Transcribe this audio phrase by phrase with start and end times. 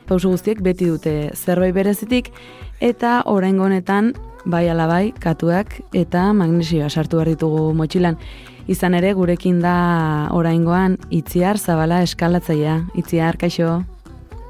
[0.08, 2.32] Pauso guztiek beti dute zerbait berezitik
[2.80, 4.14] eta oraingo honetan
[4.46, 8.18] bai ala bai katuak eta magnesioa sartu behar ditugu motxilan.
[8.68, 12.86] Izan ere gurekin da oraingoan itziar zabala eskalatzailea.
[12.96, 13.84] Itziar, kaixo,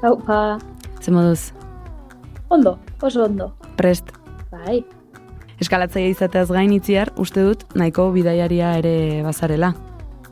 [0.02, 0.58] Hau, ba,
[1.00, 1.52] ze moduz,
[2.48, 3.54] ondo, oso ondo.
[3.76, 4.04] prest.
[4.50, 4.84] Bai,
[5.64, 9.72] Eskalatzailea izateaz gain itziar, uste dut nahiko bidaiaria ere bazarela.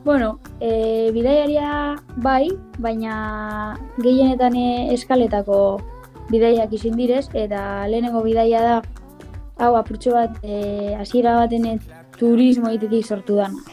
[0.03, 5.79] bueno, e, bidaiaria bai, baina gehienetan e, eskaletako
[6.29, 8.73] bidaiak izin direz, eta lehenengo bidaia da,
[9.63, 11.77] hau apurtxo bat, e, hasiera baten e,
[12.19, 13.63] turismo egitetik sortu dana.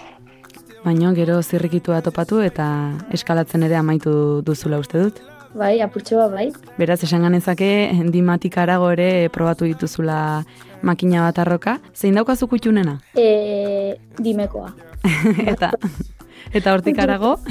[0.85, 2.69] Baina gero zirrikitua topatu eta
[3.13, 5.21] eskalatzen ere amaitu duzula uste dut.
[5.53, 6.49] Bai, apurtxo bat bai.
[6.79, 10.45] Beraz, esan ganezake, dimatik arago ere probatu dituzula
[10.83, 11.79] makina bat arroka.
[11.95, 13.01] Zein daukazu kutxunena?
[13.15, 14.73] E, dimekoa.
[15.53, 15.73] eta
[16.53, 17.39] eta hortik arago,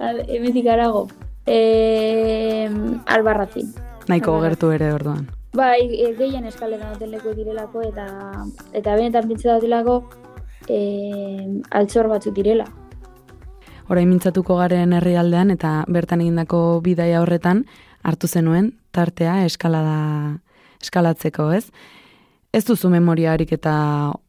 [0.00, 1.08] Hemetik arago.
[1.46, 2.68] E,
[3.06, 3.68] albarratzin.
[4.08, 4.48] nahiko Albarra.
[4.48, 5.28] gertu ere orduan.
[5.52, 8.06] Bai, e, gehien eskaletan duten leku direlako eta
[8.72, 10.04] eta benetan pentsa dutelako
[10.68, 12.66] e, altzor batzuk direla.
[13.90, 17.64] Orain mintzatuko garen herrialdean eta bertan egindako bidaia horretan
[18.06, 20.38] hartu zenuen tartea eskalada
[20.82, 21.66] eskalatzeko, ez?
[22.52, 23.72] Ez duzu memoriarik eta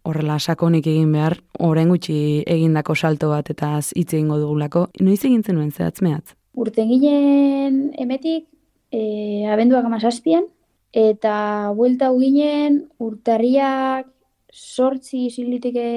[0.06, 4.88] horrela sakonik egin behar, orain gutxi egindako salto bat eta hitz egingo dugulako.
[5.02, 6.36] Noiz egin zenuen zehatz mehatz?
[6.54, 8.46] Urten ginen emetik,
[8.94, 10.46] e, abenduak amazazpian,
[10.94, 14.12] eta buelta hau ginen urtarriak
[14.52, 15.88] sortzi ziliteke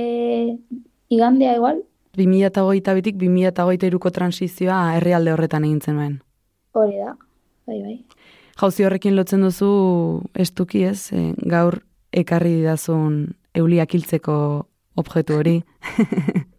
[1.13, 1.83] igandea igual,
[2.15, 6.21] 2008 bitik 2008 iruko transizioa herrialde horretan egin zenuen.
[6.73, 7.17] hori da,
[7.67, 7.97] bai bai.
[8.61, 9.71] Jauzi horrekin lotzen duzu
[10.35, 11.81] estuki ez, e, gaur
[12.15, 14.37] ekarri didazun euliak hiltzeko
[15.01, 15.57] objektu hori.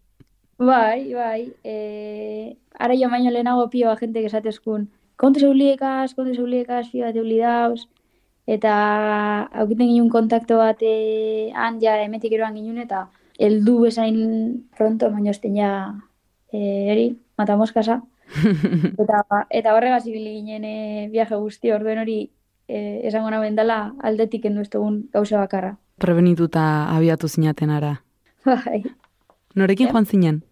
[0.55, 4.85] Bai, bai, e, ara jo baino lehenago pio gente que esatezkun,
[5.19, 7.81] kontu zeuliekaz, kontu zeuliekaz, pio bat euli dauz,
[8.47, 8.75] eta
[9.51, 15.35] aukiten ginen kontakto bat e, han ja emetik eroan ginen, eta heldu bezain pronto, baino
[15.59, 15.71] ja,
[16.53, 16.59] e,
[16.93, 17.07] eri,
[17.37, 17.99] matamoskasa.
[19.03, 20.75] eta, eta horregaz ibili ginen e,
[21.11, 22.19] viaje guzti orduen hori
[22.67, 25.75] e, esango naben dela aldetik kendu ez dugun gauza bakarra.
[26.01, 27.95] Prebenituta abiatu zinaten ara.
[28.45, 28.83] Bai,
[29.55, 30.43] Norekin joan zinen?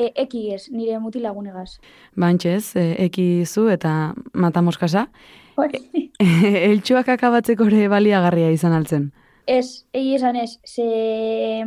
[0.00, 1.78] e, ekigez, nire mutilagunegaz.
[2.18, 5.06] Bantxez, e, ekizu eta matamoskasa.
[5.60, 5.82] Hori.
[6.70, 9.10] Eltsuak akabatzeko ere baliagarria izan altzen.
[9.46, 11.64] Ez, egi esan ez, ze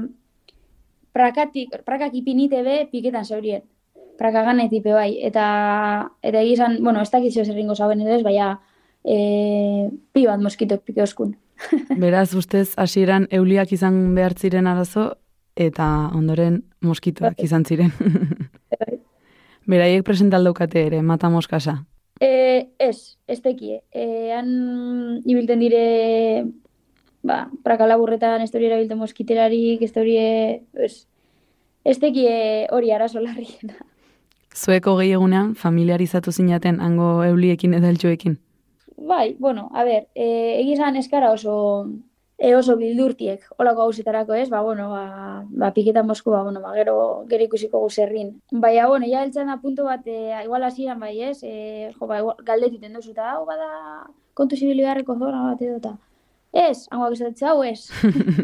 [1.13, 3.63] prakatik, prakak ipinite be, piketan zeurien.
[4.17, 5.45] Praka ganetipe bai, eta
[6.21, 8.59] eta egi esan, bueno, ez dakit zer ringo zauen edo ez, baina
[9.03, 11.35] e, pi bat moskitok pike oskun.
[12.03, 15.13] Beraz, ustez, hasieran euliak izan behar ziren arazo,
[15.55, 17.93] eta ondoren moskitoak izan ziren.
[19.69, 21.77] Beraiek presentaldaukate ere, mata moskasa.
[22.19, 23.79] E, ez, ez tekie.
[23.91, 24.49] E, han
[25.23, 26.43] ibilten dire,
[27.23, 30.93] ba, praka laburretan ez da hori erabilten moskiterarik, ez da hori, ez,
[31.85, 32.35] ez tekie
[32.75, 33.79] hori arazo larriena.
[34.53, 35.15] Zueko gehi
[35.55, 38.39] familiarizatu zinaten hango euliekin edo eltsuekin.
[38.97, 41.87] Bai, bueno, a ber, e, egizan eskara oso
[42.37, 46.73] e, oso bildurtiek, olako gauzetarako ez, ba, bueno, ba, ba piketan mosku, ba, bueno, ba,
[46.75, 48.33] gero, gero ikusiko guzerrin.
[48.51, 52.19] Baina, bueno, ja heltzen da puntu bat, e, igual hasieran bai ez, e, jo, ba,
[52.19, 53.69] igual, galdetiten duzu, eta hau bada
[54.33, 55.97] kontu zibili beharreko zona bat edo, eta
[56.51, 57.89] ez, hangoak esatzen hau ez.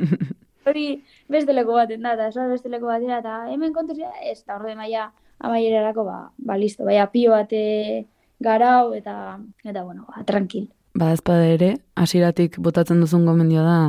[0.69, 0.87] Hori
[1.31, 4.75] besteleko baten da, eta ez da besteleko batera, eta hemen kontu zibili, ez, eta orde
[4.79, 8.05] maia amaierarako, ba, ba, listo, baina pio bat e,
[8.39, 10.69] garau, eta, eta, bueno, ba, tranquil.
[10.93, 13.79] Ba, ezpada ere, hasieratik botatzen duzun gomendio da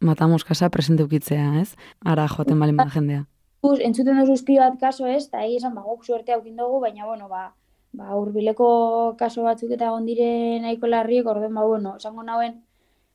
[0.00, 1.74] matamoskasa presente ukitzea, ez?
[2.04, 3.24] Ara joaten balen bada jendea.
[3.62, 6.80] Uz, entzuten duzu pio bat kaso ez, eta egia esan, ba, guk suerte aukin dugu,
[6.84, 7.52] baina, bueno, ba,
[7.92, 12.60] ba, urbileko kaso batzuk eta egon dire nahiko larriek, orden, ba, bueno, esango nauen,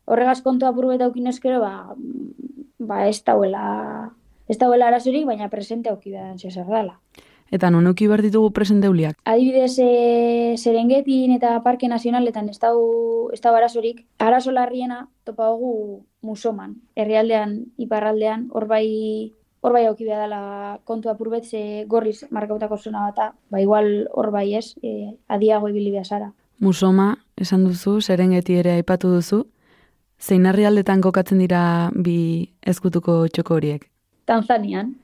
[0.06, 1.96] horregaz kontu apur bet aukin eskero, ba,
[2.80, 4.12] ba, ez dauela,
[4.48, 7.00] ez dauela arazorik, baina presente auki behar zer dela.
[7.54, 9.20] Eta non euki behar ditugu presenteuliak?
[9.30, 16.02] Adibidez, e, Serengetin eta Parke Nazionaletan ez dau, ez dau arazorik, arazo larriena topa dugu
[16.26, 18.88] musoman, herrialdean, iparraldean, hor bai
[19.62, 24.32] hor bai auki behar dela kontu apurbet, ze gorriz markautako zona bata, ba igual hor
[24.32, 26.32] bai ez, e, adiago ibili behar.
[26.60, 29.46] Musoma, esan duzu, serengeti ere aipatu duzu,
[30.20, 33.88] zein herrialdetan kokatzen dira bi ezkutuko txoko horiek?
[34.26, 34.96] Tanzanian,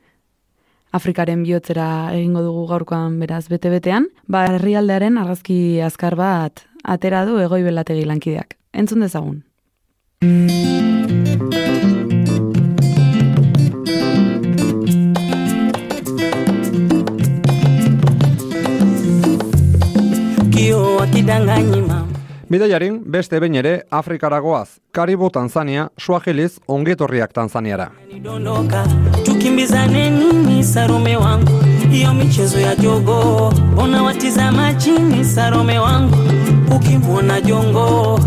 [0.91, 7.62] Afrikaren bihotzera egingo dugu gaurkoan beraz bete-betean, ba herrialdearen argazki azkar bat atera du egoi
[7.68, 8.57] belategi lankideak.
[8.74, 9.44] Entzun dezagun.
[20.59, 21.88] kio akidanganyi
[22.50, 27.92] Bidaiarin, beste behin ere, Afrikaragoaz, Karibo Tanzania, Suahiliz, ongetorriak Tanzaniara.
[29.25, 31.51] tukimbizane nini sarome wangu?
[31.92, 36.18] Hiyo michezo ya jogo mbona watizama chini sarome wangu?
[36.75, 38.19] Ukimwona jongo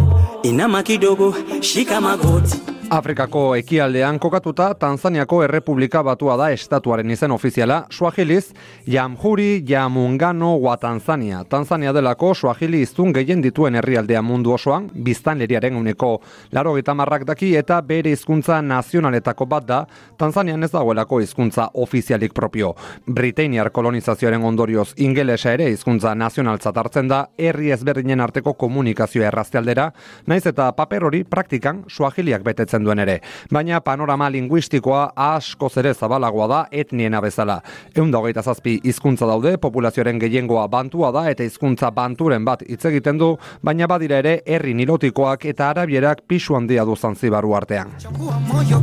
[0.42, 2.60] inama kidogo shika magoti
[2.92, 8.50] Afrikako ekialdean kokatuta Tanzaniako Errepublika batua da estatuaren izen ofiziala, Suahiliz,
[8.84, 11.40] Jamhuri Jamungano wa Tanzania.
[11.48, 16.20] Tanzania delako Suahili iztun gehien dituen herrialdea mundu osoan, biztanleriaren uneko
[16.52, 19.86] laro marrak daki eta bere hizkuntza nazionaletako bat da,
[20.18, 22.74] Tanzanian ez dagoelako hizkuntza ofizialik propio.
[23.06, 29.92] Britainiar kolonizazioaren ondorioz ingelesa ere hizkuntza nazionaltzat hartzen da, herri ezberdinen arteko komunikazioa erraztealdera,
[30.26, 33.20] naiz eta paper hori praktikan Suahiliak betetzen duen ere.
[33.52, 37.60] Baina panorama linguistikoa asko zere zabalagoa da etniena bezala.
[37.94, 42.84] Egun da hogeita zazpi hizkuntza daude, populazioaren gehiengoa bantua da eta hizkuntza banturen bat hitz
[42.90, 47.96] egiten du, baina badira ere herri nilotikoak eta arabierak pisu handia du zanzibaru artean.
[47.98, 48.82] Chukua moyo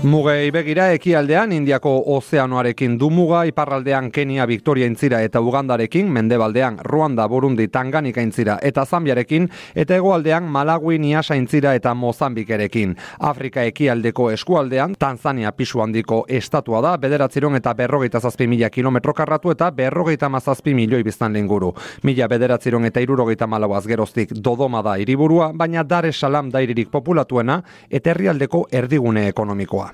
[0.00, 7.26] Mugei begira ekialdean Indiako ozeanoarekin du muga, iparraldean Kenia, Victoria intzira eta Ugandarekin, mendebaldean Ruanda,
[7.28, 12.96] Burundi, Tanganika intzira eta Zambiarekin, eta hegoaldean Malawi, Niasa intzira eta Mozambikerekin.
[13.18, 19.52] Afrika ekialdeko eskualdean, Tanzania pisu handiko estatua da, bederatziron eta berrogeita zazpi mila kilometro karratu
[19.52, 21.74] eta berrogeita mazazpi milioi biztan linguru.
[22.08, 26.88] Mila bederatziron eta irurogeita malauaz geroztik Dodoma da hiriburua, baina Dar es Salaam da hiririk
[26.88, 27.60] populatuena
[27.90, 29.89] eta herrialdeko erdigune ekonomikoa.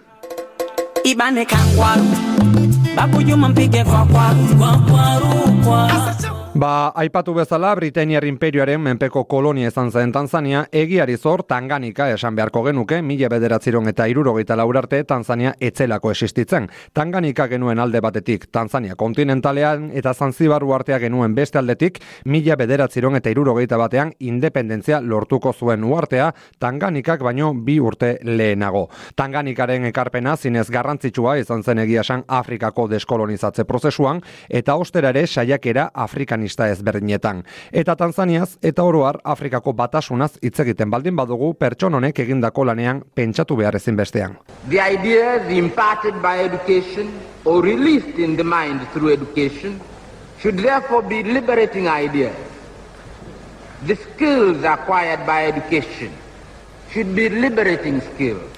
[1.11, 2.05] ibane kangwaru.
[2.97, 4.44] Babu yuma mpige kwa kwaru.
[4.58, 5.91] Kwa kwaru kwa.
[6.56, 12.62] Ba, aipatu bezala, Britainiar imperioaren menpeko kolonia izan zen Tanzania, egiari zor Tanganika esan beharko
[12.64, 16.70] genuke, mila bederatziron eta irurogeita laurarte Tanzania etzelako existitzen.
[16.97, 23.29] Tanganika genuen alde batetik Tanzania kontinentalean eta Zanzibaru artea genuen beste aldetik, mila bederatziron eta
[23.35, 28.87] irurogeita batean independentzia lortuko zuen uartea, Tanganikak baino bi urte lehenago.
[29.14, 35.91] Tanganikaren ekarpena zinez garrantzitsua izan zen egia esan Afrikako deskolonizatze prozesuan, eta ostera ere saiakera
[36.46, 37.44] afrikanista ezberdinetan.
[37.72, 43.56] Eta Tanzaniaz eta oroar Afrikako batasunaz hitz egiten baldin badugu pertson honek egindako lanean pentsatu
[43.56, 44.37] behar ezin bestean.
[44.69, 47.10] The ideas imparted by education
[47.44, 49.81] or released in the mind through education
[50.40, 52.37] should therefore be liberating ideas.
[53.87, 56.10] The skills acquired by education
[56.93, 58.56] should be liberating skills.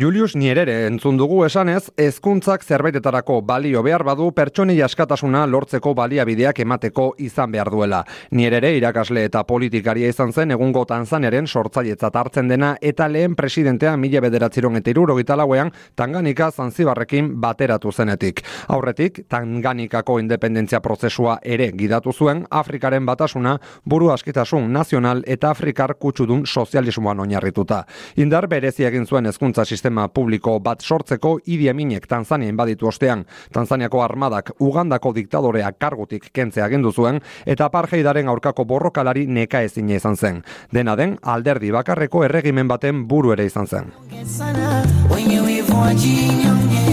[0.00, 7.04] Julius Nierere entzun dugu esanez, hezkuntzak zerbaitetarako balio behar badu pertsonei askatasuna lortzeko baliabideak emateko
[7.20, 7.98] izan behar duela.
[8.32, 14.22] Nierere irakasle eta politikaria izan zen egungo Tanzaniaren sortzailetzat hartzen dena eta lehen presidentea mila
[14.24, 18.40] bederatziron eta irurogita lauean Tanganika Zanzibarrekin bateratu zenetik.
[18.68, 26.46] Aurretik, Tanganikako independentzia prozesua ere gidatu zuen Afrikaren batasuna buru askitasun nazional eta Afrikar kutsudun
[26.46, 27.84] sozialismoan oinarrituta.
[28.16, 33.24] Indar berezi egin zuen hezkuntza sistema publiko bat sortzeko Idi Aminek Tanzania inbaditu ostean.
[33.52, 40.16] Tanzaniako armadak Ugandako diktadorea kargutik kentzea agindu zuen eta apartheidaren aurkako borrokalari neka ezina izan
[40.16, 40.42] zen.
[40.72, 43.92] Dena den alderdi bakarreko erregimen baten buru ere izan zen.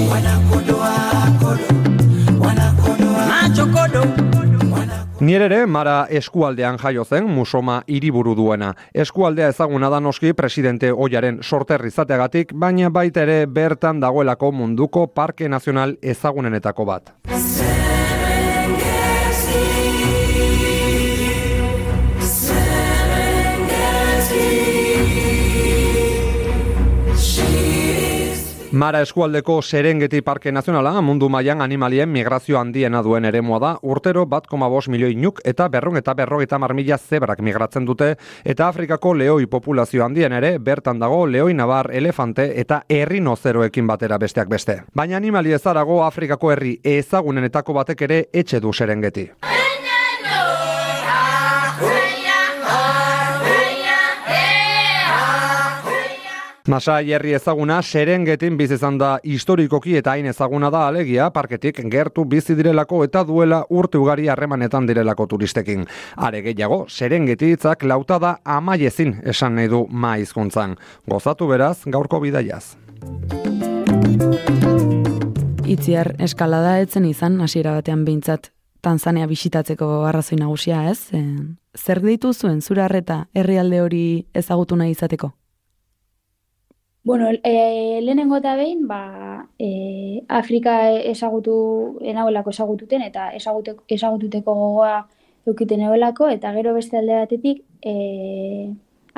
[0.09, 0.93] wanakodoa
[1.39, 1.67] kodo
[2.39, 4.36] wanakodoa machokodo
[5.19, 8.67] Nire ere, Mara eskualdean jaio zen, musoma hiriburu duena.
[8.93, 15.49] Eskualdea ezaguna da noski presidente oiaren sorterri izateagatik, baina baita ere bertan dagoelako munduko parke
[15.49, 17.13] nazional ezagunenetako bat.
[28.71, 34.43] Mara eskualdeko Serengeti Parke Nazionala mundu mailan animalien migrazio handiena duen eremoa da, urtero bat
[34.49, 40.03] bos milioi nuk eta berrun eta berrogeita marmila zebrak migratzen dute, eta Afrikako leoi populazio
[40.03, 44.81] handien ere, bertan dago leoi nabar, elefante eta errinozeroekin batera besteak beste.
[44.93, 49.29] Baina animali ezarago Afrikako herri ezagunenetako batek ere etxe du Serengeti.
[56.67, 62.25] Masai herri ezaguna Serengetin bizi izan da historikoki eta hain ezaguna da alegia parketik gertu
[62.27, 65.85] bizi direlako eta duela urte ugari harremanetan direlako turistekin.
[66.17, 70.75] Are gehiago, Serengeti hitzak lauta da amaiezin esan nahi du maizkuntzan.
[71.07, 72.75] Gozatu beraz gaurko bidaiaz.
[75.63, 78.51] Itziar eskalada etzen izan hasiera batean behintzat
[78.83, 81.15] Tanzania bisitatzeko arrazoi nagusia, ez?
[81.77, 84.05] Zer deitu zuen zura harreta herrialde hori
[84.35, 85.31] ezagutu nahi izateko?
[87.07, 95.07] Bueno, e, lehenengo eta behin, ba, e, Afrika ezagutu, enauelako ezagututen, eta ezaguteko, ezagututeko gogoa
[95.47, 97.93] eukiten eguelako, eta gero beste alde batetik e,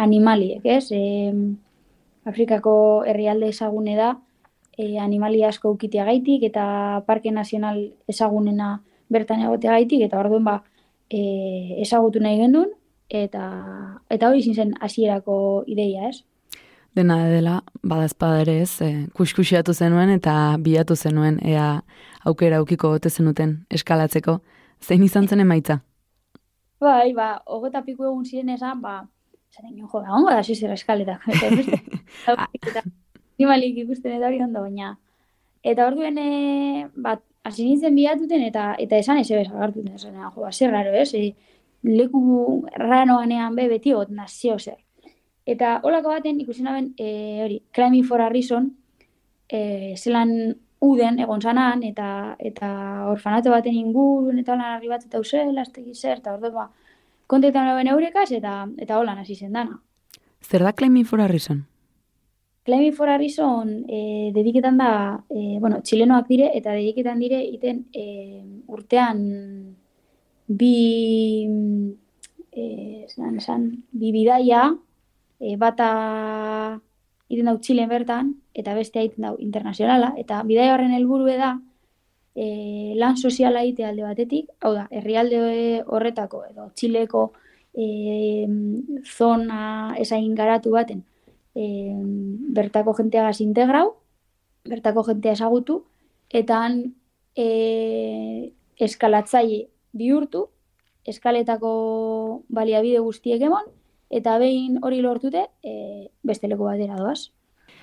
[0.05, 0.91] animaliek, ez?
[0.93, 1.33] E,
[2.29, 2.75] Afrikako
[3.09, 4.13] herrialde ezagune da,
[4.77, 10.59] e, animali asko eukitea gaitik, eta Parke Nazional ezagunena bertan egotea gaitik, eta orduen ba,
[11.09, 11.23] e,
[11.81, 12.69] ezagutu nahi gendun,
[13.09, 13.45] eta,
[14.13, 16.19] eta hori zen hasierako ideia, ez?
[16.95, 21.81] Dena dela, badazpada ere ez, e, kuskusiatu zenuen eta bilatu zenuen ea
[22.25, 24.39] aukera aukiko gote zenuten eskalatzeko.
[24.81, 25.79] Zein izan zen emaitza?
[26.79, 29.01] Bai, ba, hogeta piku egun ziren esan, ba,
[29.55, 31.19] zaren jo, da, ongo da, zizera eskaleta.
[32.29, 32.83] Eta,
[33.39, 34.95] animalik ikusten eta hori ondo, baina.
[35.63, 40.15] Eta hor duen, e, bat, hasi nintzen bilatuten eta eta esan ez ebes agartuten, esan,
[40.19, 41.11] jo, ba, zer raro, ez?
[41.15, 41.33] E,
[41.83, 42.21] leku
[42.75, 44.79] ranoanean be, beti hot nazio zer.
[45.45, 48.67] Eta holako baten ikusi naben, e, hori, Climbing for a Reason,
[49.49, 52.69] e, zelan uden egon zanan, eta, eta
[53.11, 56.69] orfanato baten ingurun, eta holan harri bat, eta uzel, aztegi zer, eta ordu ba,
[57.27, 59.79] kontetan naben eurekaz, eta, eta holan hasi zen dana.
[60.41, 61.65] Zer da Climbing for a Reason?
[62.65, 64.91] Climbing for a Reason e, dediketan da,
[65.29, 68.05] e, bueno, txilenoak dire, eta dediketan dire, iten e,
[68.67, 69.23] urtean
[70.47, 70.75] bi,
[72.51, 72.63] e,
[73.09, 74.69] zan, zan, bi bidaia,
[75.39, 76.79] e, bata
[77.29, 81.53] iten dau Txilen bertan, eta beste egiten dau internazionala, eta bidai horren helburu da,
[82.35, 87.29] e, lan soziala egite alde batetik, hau da, herrialde horretako, edo Txileko
[87.73, 88.47] e,
[89.05, 91.03] zona esain garatu baten,
[91.55, 91.65] e,
[92.57, 93.93] bertako jenteagaz integrau,
[94.69, 95.83] bertako jentea ezagutu,
[96.29, 96.79] eta han
[97.35, 100.47] e, eskalatzaile bihurtu,
[101.09, 101.71] eskaletako
[102.53, 103.69] baliabide guztiek emon,
[104.09, 107.29] eta behin hori lortute e, beste leku batera doaz.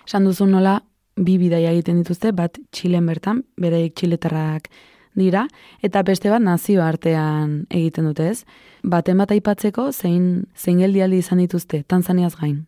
[0.06, 0.80] Esan duzu nola,
[1.16, 4.68] bi bidaia egiten dituzte, bat Txilen bertan, bereik Txiletarrak
[5.16, 5.47] dira,
[5.83, 8.45] eta beste bat nazio artean egiten dute ez.
[8.85, 12.66] Baten bat aipatzeko, zein, zein geldialdi izan dituzte, Tanzaniaz gain?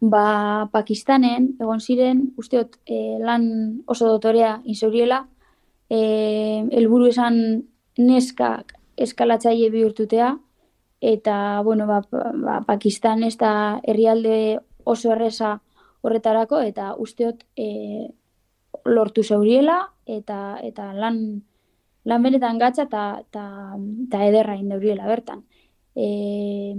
[0.00, 3.44] Ba, Pakistanen, egon ziren, usteot, e, lan
[3.86, 5.26] oso dotorea inzauriela,
[5.90, 6.00] e,
[6.80, 7.36] elburu esan
[8.00, 10.38] neskak eskalatzaile bihurtutea,
[11.00, 15.60] eta bueno, ba, ba, Pakistan ez da herrialde oso erresa
[16.02, 18.08] horretarako eta usteot e,
[18.84, 21.42] lortu zeuriela eta eta lan
[22.04, 23.44] lan benetan gatza eta eta
[24.10, 25.44] ta ederra indeuriela bertan.
[25.94, 26.72] E,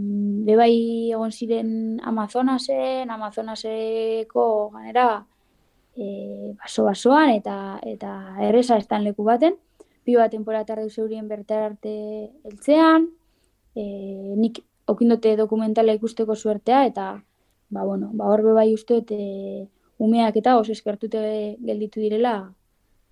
[0.47, 5.25] bebai egon ziren Amazonasen, Amazonaseko ganera
[5.95, 9.57] e, baso basoan eta eta erresa estan leku baten,
[10.05, 11.93] bi bat temporada tardu zeurien bertarte
[12.45, 13.09] heltzean,
[13.75, 13.83] e,
[14.37, 14.61] nik
[14.91, 17.11] okindote dokumentala ikusteko suertea, eta,
[17.69, 19.67] ba, bueno, ba, horbe bai uste, e,
[20.01, 21.21] umeak eta oso eskertute
[21.61, 22.51] gelditu direla,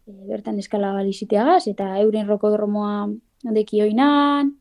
[0.08, 3.10] e, bertan eskala baliziteagaz, eta euren rokodromoa
[3.56, 4.56] deki oinan,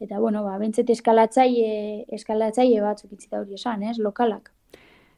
[0.00, 4.52] eta, bueno, ba, bentzet eskalatzaile, eskalatzaile bat zukitzita hori esan, ez, lokalak.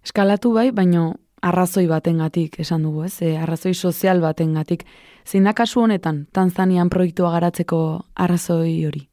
[0.04, 3.20] Eskalatu bai, baino arrazoi batengatik esan dugu, ez?
[3.23, 4.85] E, arrazoi sozial batengatik.
[5.26, 7.80] Zein da kasu honetan Tanzanian proiektua garatzeko
[8.14, 9.07] arrazoi hori?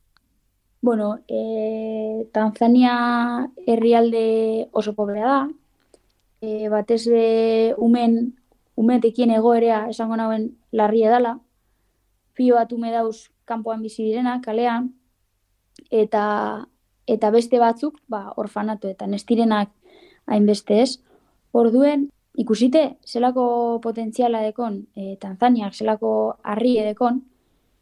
[0.85, 5.49] Bueno, e, Tanzania herrialde oso pobrea da.
[6.41, 8.35] E, batez be umen,
[8.77, 11.39] umetekien egoerea esango nauen larria dela.
[12.37, 14.93] Pio bat ume dauz kanpoan bizi direna, kalean.
[15.89, 16.23] Eta,
[17.09, 19.73] eta beste batzuk, ba, orfanatu eta nestirenak
[20.29, 20.91] hainbeste ez.
[21.51, 23.47] Orduen, ikusite, zelako
[23.81, 26.11] potentziala dekon, e, Tanzaniak zelako
[26.43, 27.23] harri edekon,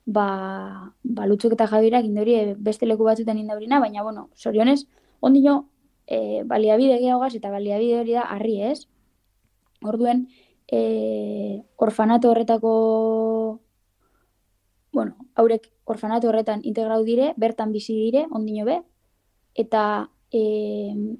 [0.05, 4.85] ba, ba lutzuk eta jabirak indori beste leku batzutan indaurina, baina, bueno, sorionez,
[5.19, 5.69] ondino,
[6.07, 8.87] e, baliabide gehiagaz eta baliabide hori da harri ez.
[9.83, 10.27] Orduen,
[10.71, 13.59] e, orfanato horretako,
[14.93, 18.81] bueno, haurek orfanato horretan integrau dire, bertan bizi dire, ondino be,
[19.55, 20.41] eta e,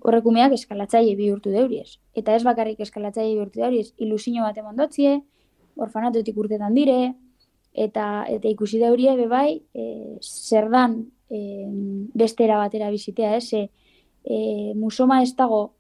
[0.01, 1.99] horrekumeak eskalatzaile bihurtu deuriez.
[2.13, 5.21] Eta ez bakarrik eskalatzaile bihurtu deuriez, ilusino bat eman dotzie,
[5.75, 7.13] orfanatotik urtetan dire,
[7.74, 11.00] eta eta ikusi daurie be bai, e, zer dan
[11.30, 11.39] e,
[12.13, 13.53] bestera batera bizitea, ez?
[13.53, 13.70] E,
[14.24, 15.74] e, musoma ez dago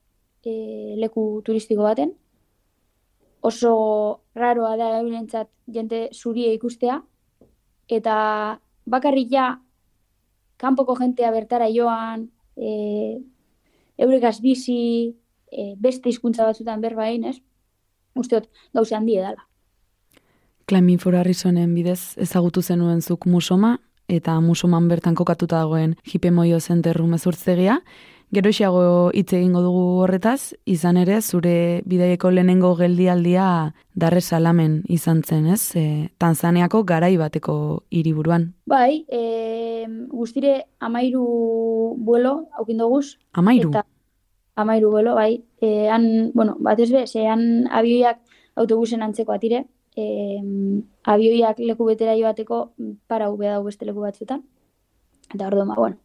[0.43, 2.13] e, leku turistiko baten,
[3.41, 3.73] oso
[4.35, 7.01] raroa da eurentzat jente zurie ikustea,
[7.87, 8.15] eta
[8.85, 9.47] bakarrik ja
[10.57, 13.19] kanpoko jentea bertara joan, e,
[13.97, 15.13] euregaz bizi,
[15.51, 17.37] e, beste hizkuntza batzutan berbain, ez?
[18.15, 19.52] Usteot, gauze handi edala.
[20.73, 23.75] Klamin Forarrizonen bidez ezagutu zenuen zuk musoma,
[24.09, 27.75] eta musoman bertan kokatuta dagoen jipe moio zenterru mezurtzegia.
[28.33, 28.49] Gero
[29.13, 35.75] hitz egingo dugu horretaz, izan ere zure bidaieko lehenengo geldialdia darre salamen izan zen, ez?
[35.75, 38.55] E, Tanzaniako garai bateko hiriburuan.
[38.65, 43.19] Bai, e, guztire amairu buelo, haukin doguz.
[43.33, 43.69] Amairu?
[43.69, 43.85] Eta
[44.55, 45.43] amairu buelo, bai.
[45.61, 48.25] E, han, bueno, bat ez be, ze han abioiak
[48.55, 50.39] autobusen antzeko atire, e,
[51.03, 52.73] abioiak leku betera joateko
[53.07, 54.43] para ube dau beste leku batzutan.
[55.33, 55.97] Eta orduan, ba, bueno,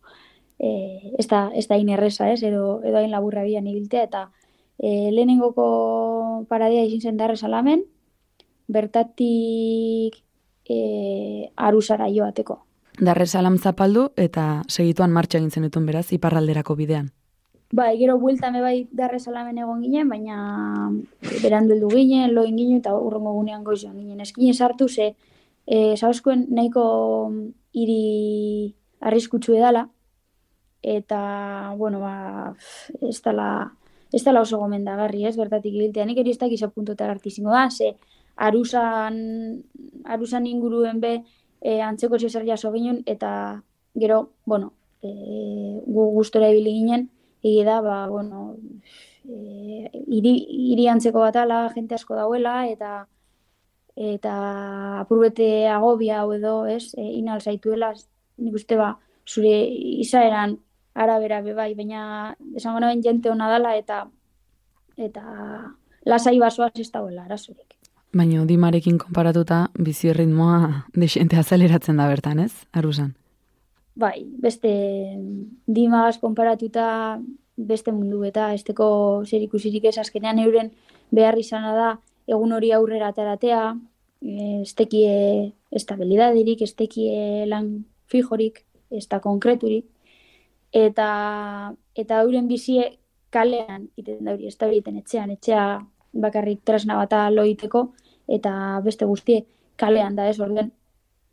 [0.58, 4.30] e, ez da, ez da inerreza, ez, edo, edo hain laburra bian ibiltea, eta
[4.78, 7.84] e, lehenengoko paradia izin zen darrez alamen,
[8.68, 10.22] bertatik
[10.68, 10.78] e,
[11.56, 12.62] arusara joateko.
[12.98, 17.12] Darrez alam zapaldu eta segituan martxa egin zenetun beraz, iparralderako bidean.
[17.70, 20.36] Bai, gero buelta me bai darrez alamen egon ginen, baina
[21.42, 24.22] berandu heldu ginen, loin ginen, eta urrengo gunean goizioan ginen.
[24.24, 25.10] Eskine sartu ze,
[25.66, 26.84] e, sauskuen nahiko
[27.76, 29.82] hiri arriskutsu edala,
[30.82, 32.54] eta, bueno, ba,
[33.02, 33.50] ez dala,
[34.12, 36.08] ez dala oso gomendagarri, ez, bertatik ibiltea.
[36.08, 37.98] Nik eri ez dakiz apuntotara artizingo da, ze,
[38.48, 39.20] arusan,
[40.16, 41.12] arusan inguruen be,
[41.60, 43.60] e, antzeko zezer jaso ginen, eta
[43.92, 44.72] gero, bueno,
[45.02, 45.12] e,
[45.84, 47.10] gu gustora ibili ginen,
[47.42, 48.56] egi da, ba, bueno,
[49.24, 50.34] e, iri,
[50.72, 53.06] iri antzeko bat ala, jente asko dauela, eta
[53.98, 54.32] eta
[55.00, 57.92] apurbete agobia hau edo, ez, e, inal zaituela,
[58.38, 58.92] nik uste ba,
[59.26, 59.54] zure
[60.04, 60.58] izaeran
[60.94, 64.04] arabera be bai, baina esango naben jente hona dala eta
[64.96, 65.22] eta
[66.06, 67.76] lasai basoaz ez dagoela arazurik.
[68.18, 72.52] Baina dimarekin konparatuta bizi ritmoa desente azaleratzen da bertan, ez?
[72.72, 73.14] Arusan.
[73.98, 74.70] Bai, beste
[75.66, 77.18] dimagaz konparatuta
[77.56, 78.86] beste mundu eta esteko
[79.26, 80.70] zer ikusirik ez azkenean euren
[81.10, 81.88] behar izana da
[82.30, 83.62] egun hori aurrera ateratea,
[84.62, 85.16] ez tekie
[85.80, 87.72] estabilidadirik, ez tekie lan
[88.06, 88.62] fijorik,
[88.94, 89.88] ez da konkreturik,
[90.70, 91.10] eta
[91.98, 92.92] eta euren bizie
[93.34, 95.64] kalean iten da hori, ez da etxean, etxea
[96.12, 97.88] bakarrik tresna bata loiteko,
[98.28, 99.44] eta beste guztie
[99.76, 100.70] kalean da ez, orden,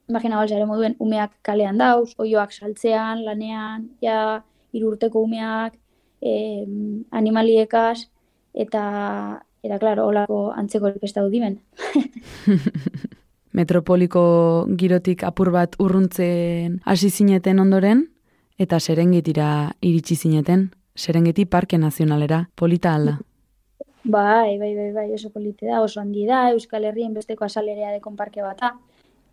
[0.09, 5.75] imagina ere moduen, umeak kalean dauz, oioak saltzean, lanean, ja, irurteko umeak,
[6.21, 6.65] eh,
[7.11, 8.07] animaliekaz,
[8.53, 11.59] eta, eta, klaro, holako antzeko ez dimen.
[13.57, 18.09] Metropoliko girotik apur bat urruntzen hasi zineten ondoren,
[18.59, 23.19] eta serengetira iritsi zineten, serengeti parke nazionalera, polita alda.
[24.03, 28.15] Bai, bai, bai, bai, oso polite da, oso handi da, Euskal Herrien besteko asalerea dekon
[28.15, 28.75] parke bata,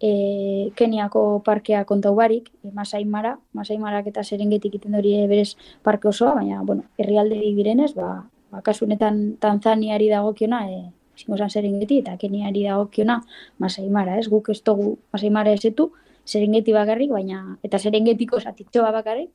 [0.02, 5.54] e, Keniako parkea kontau barik, e, Masai Mara, Masai Marak eta serengetik iten hori berez
[5.82, 12.00] parke osoa, baina, bueno, herrialde direnez, ba, ba kasunetan Tanzaniari dagokiona, e, zingo zan serengeti,
[12.02, 13.22] eta Keniari dagokiona
[13.58, 15.92] Masai Mara, ez, guk ez dugu Masai Mara ezetu,
[16.24, 19.30] serengeti bakarrik, baina eta serengetiko zatitxoa bakarrik,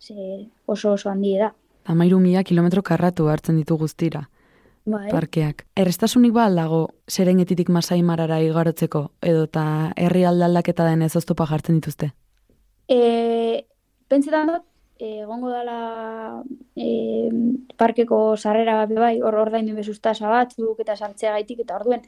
[0.00, 1.52] ze oso oso handi da.
[1.84, 4.28] Amairu mila kilometro karratu hartzen ditu guztira.
[4.88, 5.10] Bai.
[5.12, 5.66] Parkeak.
[5.76, 6.78] Errestasunik ba aldago
[7.12, 9.64] serengetitik masai marara igarotzeko, edo eta
[10.00, 12.08] herri aldaldaketa den ez oztopa jartzen dituzte?
[12.88, 13.66] E,
[14.08, 14.64] pentsetan dut,
[14.98, 17.28] egongo dala e,
[17.76, 22.02] parkeko sarrera bat bai, hor ordaindu bezusta batzuk eta sartzea gaitik, eta orduen,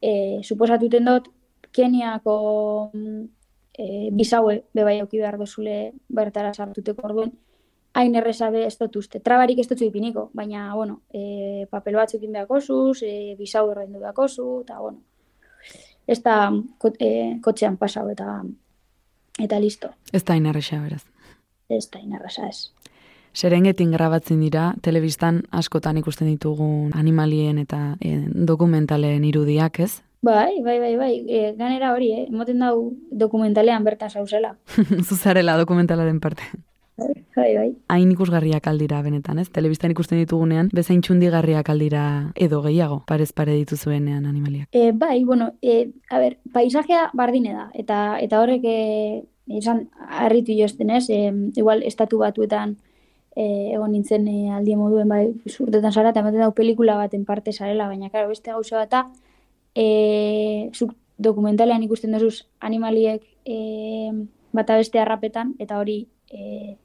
[0.00, 1.28] e, suposatuten dut,
[1.76, 2.90] Keniako
[3.76, 7.34] e, bizaue bebai auki behar dozule bertara sartuteko orduen,
[7.96, 9.20] hain errezabe ez dut uste.
[9.24, 14.28] Trabarik ez dut ipiniko, baina, bueno, e, papel batzuk behako zuz, e, bizau erraindu behako
[14.28, 15.00] zu, eta, bueno,
[16.06, 16.52] ez da
[17.00, 17.10] e,
[17.42, 18.42] kotxean pasau eta
[19.42, 19.90] eta listo.
[20.12, 21.04] Ez da inerresa, beraz.
[21.68, 22.70] Ez da inerresa, ez.
[23.36, 28.20] Serengetin grabatzen dira, telebistan askotan ikusten ditugun animalien eta e,
[28.52, 30.02] dokumentalen irudiak, ez?
[30.24, 31.12] Bai, bai, bai, bai.
[31.28, 32.22] E, ganera hori, eh?
[32.28, 34.56] Emoten dau dokumentalean bertan zauzela.
[35.08, 36.48] Zuzarela dokumentalaren parte.
[36.96, 37.68] Bai, bai.
[37.92, 39.48] Hain ikusgarriak aldira benetan, ez?
[39.52, 42.04] Telebistan ikusten ditugunean, bezain txundigarriak aldira
[42.34, 44.68] edo gehiago, parez pare dituzuenean animaliak.
[44.72, 48.80] E, bai, bueno, e, a ber, paisajea bardine da, eta eta horrek e,
[49.46, 51.06] izan harritu jozten, ez?
[51.10, 52.76] E, igual estatu batuetan
[53.36, 55.22] e, egon nintzen e, aldie moduen bai
[55.60, 59.06] urtetan zara, eta ematen dau pelikula baten parte zarela, baina karo, beste gauza bata,
[59.76, 64.10] e, zuk dokumentalean ikusten duzuz animaliek e,
[64.56, 66.76] bata beste harrapetan, eta hori e,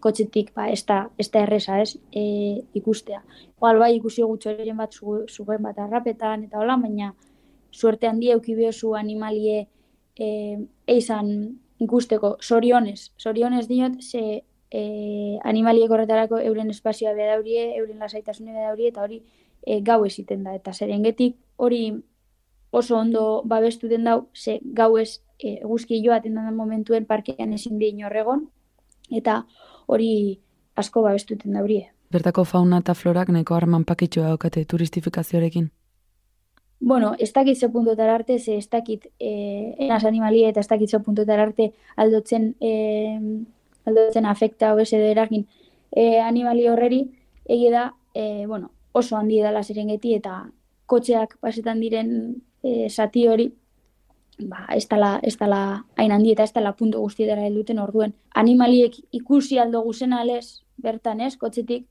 [0.00, 3.22] kotxetik ba, ez da, ez da erresa, ez, e, ikustea.
[3.56, 7.14] Igual bai ikusi gutxoren bat zu- zuen bat harrapetan, eta hola, baina
[7.70, 9.68] suerte handia euki zu animalie
[10.16, 18.52] e, eizan ikusteko, sorionez, sorionez diot, ze e, animaliek horretarako euren espazioa bedaurie, euren lasaitasune
[18.52, 19.22] bedaurie, eta hori
[19.66, 22.02] e, gau eziten da, eta zerengetik hori
[22.70, 27.88] oso ondo babestu den dau, ze gauez e, eguzki joaten den momentuen parkean ezin di
[27.88, 28.48] inorregon,
[29.10, 29.46] eta
[29.90, 30.38] hori
[30.76, 31.90] asko babestuten daurie.
[32.10, 35.70] Bertako fauna eta florak nahiko harman pakitxoa daukate turistifikazioarekin.
[36.80, 40.90] Bueno, ez dakit ze puntotara arte, ze ez dakit eh, enaz animalia eta ez dakit
[40.90, 43.20] ze puntotara arte aldotzen, eh,
[43.84, 45.46] aldotzen afekta hau edo eragin
[45.92, 47.02] eh, animali horreri,
[47.44, 50.50] egia da, eh, bueno, oso handi dela zerengeti eta
[50.86, 52.12] kotxeak pasetan diren
[52.62, 53.50] eh, zati hori,
[54.48, 58.14] ba, ez dala, ez dala hain handi eta ez dala puntu guztietara helduten orduen.
[58.34, 61.86] Animaliek ikusi aldo guzen alez, bertan ez, kotxetik,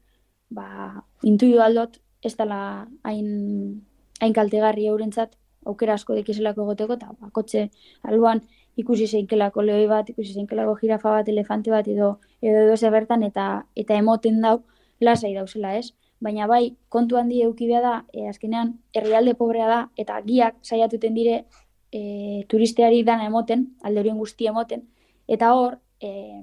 [0.49, 3.83] ba, intuio aldot, ez dala hain,
[4.21, 5.35] hain kaltegarri eurentzat,
[5.65, 7.69] aukera asko dekizelako egoteko, eta ba, kotxe
[8.03, 8.41] alboan
[8.79, 13.47] ikusi zeinkelako lehoi bat, ikusi zeinkelako jirafa bat, elefante bat, edo edo edo bertan, eta
[13.75, 14.59] eta emoten dau,
[14.99, 15.91] lasai dauzela, ez?
[16.19, 21.43] Baina bai, kontu handi eukibea da, e, azkenean, herrialde pobrea da, eta giak saiatuten dire
[21.91, 24.85] e, turisteari dana emoten, alde horien guzti emoten,
[25.27, 26.41] eta hor, e,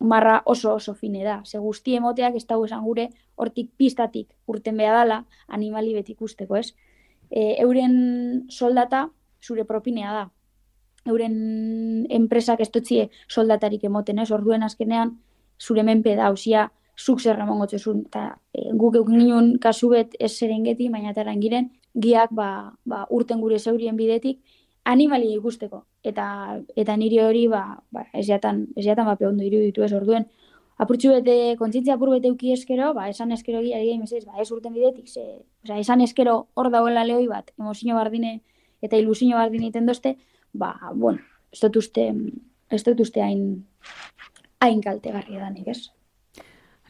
[0.00, 1.42] marra oso oso fine da.
[1.44, 6.56] Ze guzti emoteak ez dago esan gure, hortik pistatik urten beha dala, animali beti ikusteko,
[6.56, 6.74] ez?
[7.30, 9.08] E, euren soldata
[9.42, 10.26] zure propinea da.
[11.08, 14.30] Euren enpresak ez dutzie soldatarik emoten, ez?
[14.30, 15.16] Orduen azkenean,
[15.58, 20.88] zure menpe da, osia, zuk zer remongotzezun, eta e, guk eukin kasu bet ez zerengeti,
[20.90, 24.40] baina eta giren, giak ba, ba, urten gure zeurien bidetik,
[24.84, 25.84] animali ikusteko.
[26.04, 30.28] Eta eta niri hori ba, ba ez jatan, ez jatan bape ondo iruditu ez orduen.
[30.78, 34.46] Apurtxu bete, kontzientzia apur bete uki eskero, ba, esan eskero gira egin mesez, ba, ez
[34.54, 35.24] urten bidetik, ze,
[35.64, 38.36] oza, esan eskero hor dagoela lehoi bat, emozio bardine
[38.80, 40.14] eta ilusio bardine iten dozte,
[40.52, 41.18] ba, bueno,
[41.50, 42.12] ez dut uste,
[42.70, 43.64] ez dut uste hain,
[44.62, 45.90] hain kaltegarria danik, ez?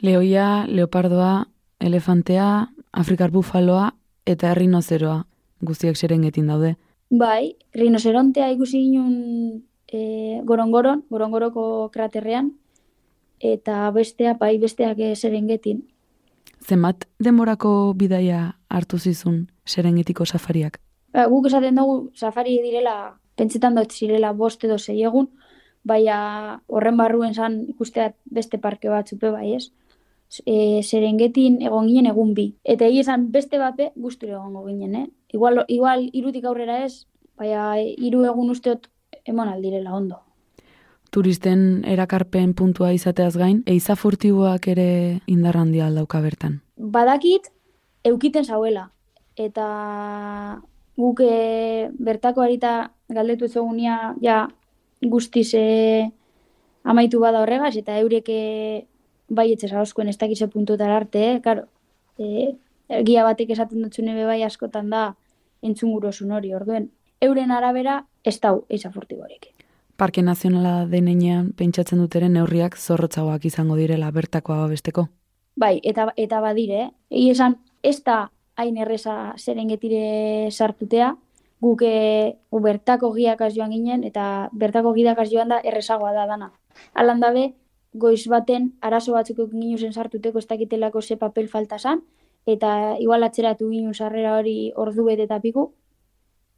[0.05, 1.47] Leoia, leopardoa,
[1.81, 3.95] elefantea, afrikar bufaloa
[4.27, 5.23] eta errinozeroa
[5.65, 6.77] guztiak serengetin daude.
[7.11, 12.53] Bai, rinocerontea ikusi ginen e, gorongoron, gorongoroko kraterrean,
[13.41, 15.87] eta bestea, bai, besteak eh, serengetin.
[16.61, 20.81] Zenbat demorako bidaia hartu zizun serengetiko safariak?
[21.15, 25.31] Ba, guk esaten dugu safari direla, pentsetan dut zirela bost edo sei egun,
[25.89, 29.71] baina horren barruen zan ikustea beste parke batzupe bai ez.
[30.45, 32.51] E, serengetin egon ginen egun bi.
[32.65, 35.07] Eta egia esan beste bape gusture egongo ginen, eh?
[35.33, 38.89] Igual, igual irutik aurrera ez, baina hiru egun usteot
[39.29, 40.23] emon aldirela ondo.
[41.11, 44.89] Turisten erakarpen puntua izateaz gain, eiza furtiboak ere
[45.27, 46.61] indarrandia aldauka bertan.
[46.77, 47.49] Badakit,
[48.05, 48.91] eukiten zauela.
[49.37, 49.69] Eta
[50.99, 54.49] guk e, bertako harita galdetu ez egunia, ja
[55.01, 56.11] guztiz e,
[56.85, 58.39] amaitu bada horregaz, eta eureke
[59.29, 61.41] bai etxez hauskoen ez dakize puntuetara arte, eh?
[61.45, 61.69] Karo,
[62.19, 62.53] e,
[62.89, 65.15] gia batek esaten dutzune be bai askotan da
[65.63, 66.91] entzungurosun hori, orduen.
[67.21, 69.51] Euren arabera ez dau eiza furtiborik.
[69.99, 75.09] Parke Nazionala denean pentsatzen duteren neurriak zorrotzagoak izango direla bertakoa babesteko.
[75.59, 76.91] Bai, eta, eta badire, eh?
[77.11, 81.17] Egi esan, ez da hain erreza serengetire sartutea,
[81.61, 86.53] guk e, gu bertako giakaz joan ginen, eta bertako gidakaz joan da errezagoa da dana.
[86.95, 87.49] Alan dabe,
[87.93, 92.05] goiz baten arazo batzuk ginuzen sartuteko ez dakitelako ze papel falta zan,
[92.47, 95.73] eta igual atzeratu ginen sarrera hori ordu bet eta piku,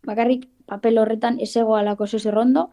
[0.07, 2.71] bakarrik papel horretan ez egoalako zo zerrondo,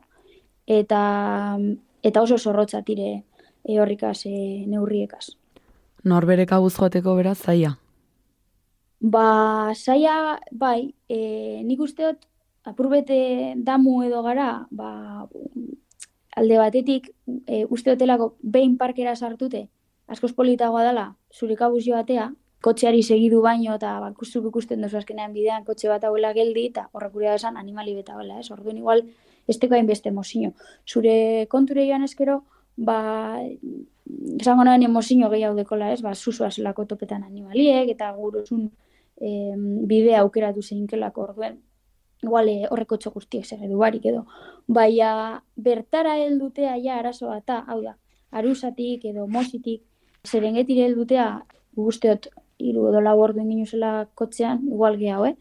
[0.68, 1.58] eta,
[2.04, 3.24] eta oso zorrotza tire
[3.64, 5.32] e, horrikaz e, neurriekaz.
[6.08, 7.78] Norberek abuz joateko beraz zaia.
[9.00, 12.24] Ba, saia, bai, e, nik usteot,
[12.68, 15.28] apurbete damu edo gara, ba,
[16.38, 17.12] alde batetik,
[17.46, 19.68] e, usteotelako behin parkera sartute,
[20.08, 25.34] askoz politagoa dela, zure kabuz joatea, kotxeari segidu baino, eta ba, zuk ikusten duzu azkenean
[25.34, 28.50] bidean, kotxe bat hauela geldi, eta horrek gure esan animali beta bela, ez?
[28.52, 29.04] Orduan igual,
[29.48, 30.54] ez teko hainbeste emozio.
[30.88, 32.42] Zure konture joan eskero,
[32.78, 32.98] ba,
[34.40, 38.68] esango nahen emozio gehiago dekola, ez, ba, susua zelako topetan animaliek, eta gurosun
[39.22, 39.54] e,
[39.92, 41.62] bidea aukeratu zeinkelako orduen,
[42.24, 44.26] igual eh, horreko txo guztiek zer edu barik edo.
[44.68, 47.96] Baina bertara heldutea ja arazoa eta, hau da,
[48.32, 49.84] arusatik edo mositik,
[50.26, 51.28] zerengetire heldutea
[51.78, 55.36] guztiot iru edo lau ordu ingin zela kotzean, igual gehiago, eh?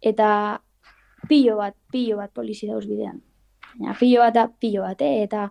[0.00, 0.62] Eta
[1.28, 3.20] pilo bat, pilo bat polizi dauz bidean.
[3.78, 5.22] Ja, pilo bat da, pilo bat, eh?
[5.24, 5.48] Eta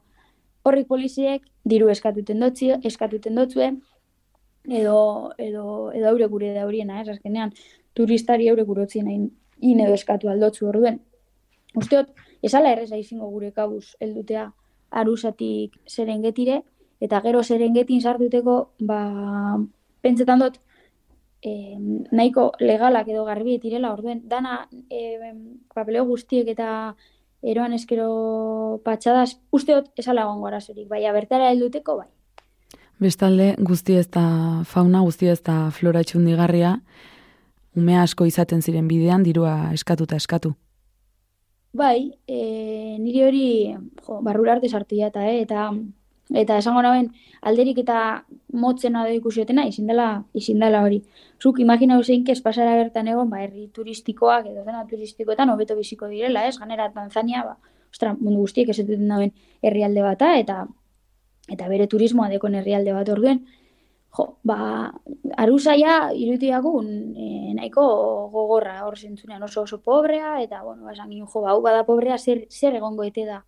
[0.68, 3.72] horrik poliziek diru eskatuten dotzi, eskatuten dotzue,
[4.68, 4.98] edo,
[5.38, 5.66] edo,
[5.96, 7.54] edo aure gure da horiena, ez, azkenean,
[7.96, 9.28] turistari aure gurotzien nahi
[9.72, 11.00] in edo eskatu aldotzu orduen.
[11.76, 12.12] Usteot,
[12.46, 14.52] esala erreza izango gure kabuz heldutea
[15.02, 16.62] arusatik serengetire,
[17.04, 19.00] eta gero serengetin sartuteko, ba,
[20.02, 20.60] pentsetan dut,
[21.44, 21.78] e,
[22.12, 25.34] nahiko legalak edo garbi direla orduen, dana e,
[25.74, 26.96] papeleo guztiek eta
[27.42, 32.08] eroan eskero patxadas, usteot esala gongo arazorik, bai, bertara helduteko, bai.
[33.00, 36.80] Bestalde, guzti ez da fauna, guzti ez da flora txundigarria,
[37.78, 40.56] ume asko izaten ziren bidean, dirua eskatuta eskatu.
[41.78, 43.48] Bai, e, niri hori
[44.02, 45.44] jo, barrura arte sartu jata, eh?
[45.44, 45.70] eta
[46.34, 47.12] eta esango naben
[47.42, 51.02] alderik eta motzen da ikusiotena, izin dela, izin dela hori.
[51.42, 56.08] Zuk imagina zein kes pasara bertan egon, ba, herri turistikoak edo dena turistikoetan hobeto biziko
[56.08, 56.58] direla, ez?
[56.60, 57.58] Ganera Tanzania, ba,
[57.92, 60.66] ostra, mundu guztiek ez duten dauen herrialde bata, eta
[61.48, 63.46] eta bere turismoa dekon herrialde bat orduen,
[64.18, 64.92] jo, ba,
[65.38, 67.86] arusaia irutiakun e, nahiko
[68.34, 72.48] gogorra hor zentzunean oso oso pobrea, eta, bueno, ba, esan jo, ba, bada pobrea zer,
[72.52, 73.44] zer egongo ete da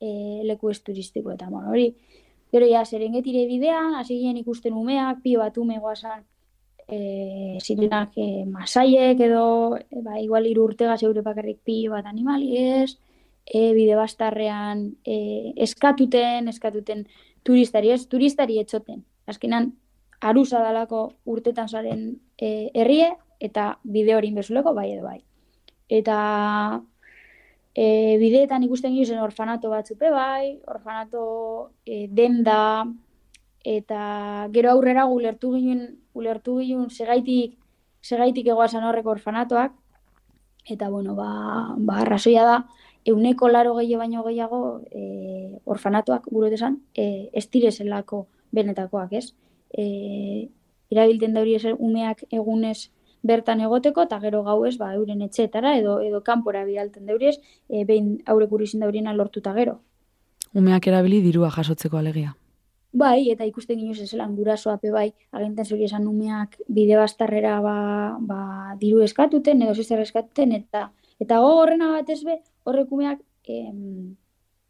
[0.00, 1.90] e, leku ez turistiko, eta, bueno, hori,
[2.52, 6.24] gero ja, serengetire bidean, hasi ginen ikusten umeak, pio bat ume guazan,
[6.88, 12.52] e, zirenak e, masaiek edo, e, ba, igual iru urtega zeure bakarrik pio bat animali
[12.60, 12.98] ez,
[13.46, 17.06] e, bide bastarrean e, eskatuten, eskatuten
[17.42, 19.02] turistari, ez turistari etxoten.
[19.26, 19.72] Azkenan,
[20.20, 25.20] arusa dalako urtetan zaren e, herrie, eta bide hori inbezuleko, bai edo bai.
[25.88, 26.16] Eta
[27.74, 32.86] e, bideetan ikusten gizen orfanato batzupe bai, orfanato e, denda,
[33.64, 37.56] eta gero aurrera gulertu ginen, gulertu ginen segaitik,
[38.02, 39.74] segaitik egoazan horreko orfanatoak,
[40.68, 42.56] eta bueno, ba, ba arrazoia da,
[43.04, 47.48] euneko laro gehi baino gehiago e, orfanatuak guruetesan e, ez
[48.52, 49.32] benetakoak, ez?
[49.72, 50.48] E,
[50.92, 52.90] erabilten dauri eser umeak egunez
[53.22, 58.18] bertan egoteko eta gero gauez ba euren etxeetara edo edo kanpora bidalten dauriez e, behin
[58.26, 59.80] aurre kurizin dauriena lortuta gero.
[60.54, 62.34] Umeak erabili dirua jasotzeko alegia.
[62.92, 67.76] Bai, eta ikusten ginuz ezelan gurasoape bai, agenten zuri esan umeak bide bastarrera ba,
[68.20, 68.40] ba,
[68.80, 70.90] diru eskatuten, edo zer eskatuten, eta
[71.22, 72.36] eta gogorrena bat be,
[72.68, 74.16] horrekumeak em,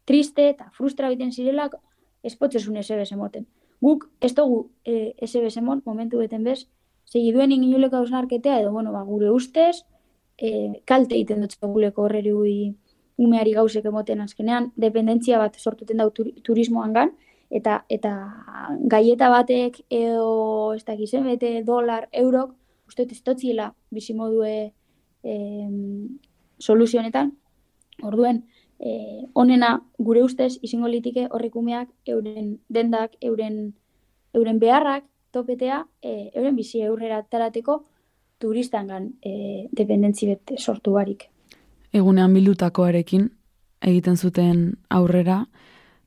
[0.05, 1.75] triste eta frustra biten zirelak
[2.23, 3.45] espotzesun SBS emoten.
[3.83, 6.69] Guk ez dugu e, SBS emon, momentu beten bez,
[7.05, 9.83] segi duen inginuleko hausnarketea, edo, bueno, ba, gure ustez,
[10.37, 12.33] e, kalte egiten dut guleko horreri
[13.17, 17.13] umeari gauzek emoten azkenean, dependentzia bat sortuten dau turismoan gan,
[17.53, 18.13] eta eta
[18.89, 22.55] gaieta batek edo ez dakizen bete dolar, eurok,
[22.87, 24.73] uste ez dutziela bizimodue
[26.59, 27.31] soluzionetan,
[28.01, 28.45] Orduen,
[28.79, 33.73] eh, onena gure ustez izango litike horrikumeak euren dendak, euren,
[34.33, 37.81] euren beharrak topetea, eh, euren bizi eurrera tarateko
[38.39, 41.29] turistangan eh, dependentzi bete sortu barik.
[41.93, 43.29] Egunean bildutakoarekin
[43.83, 45.43] egiten zuten aurrera,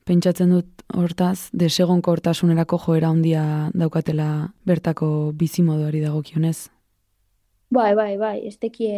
[0.07, 3.43] pentsatzen dut hortaz, desegonko hortasunerako joera handia
[3.75, 6.69] daukatela bertako bizimoduari dagokionez.
[7.69, 8.95] Bai, bai, bai, ez tekie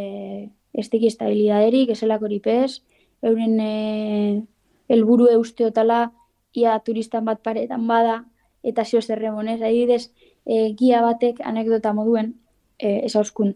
[0.74, 2.82] ez teki estabilidaderik, eselako ripez,
[3.26, 4.46] euren e,
[4.90, 6.10] elburu eusteotala,
[6.54, 8.24] ia turistan bat paretan bada,
[8.64, 10.12] eta zio zerremonez, adibidez,
[10.46, 12.34] e, gia batek anekdota moduen,
[12.78, 13.56] e, ez hauskun.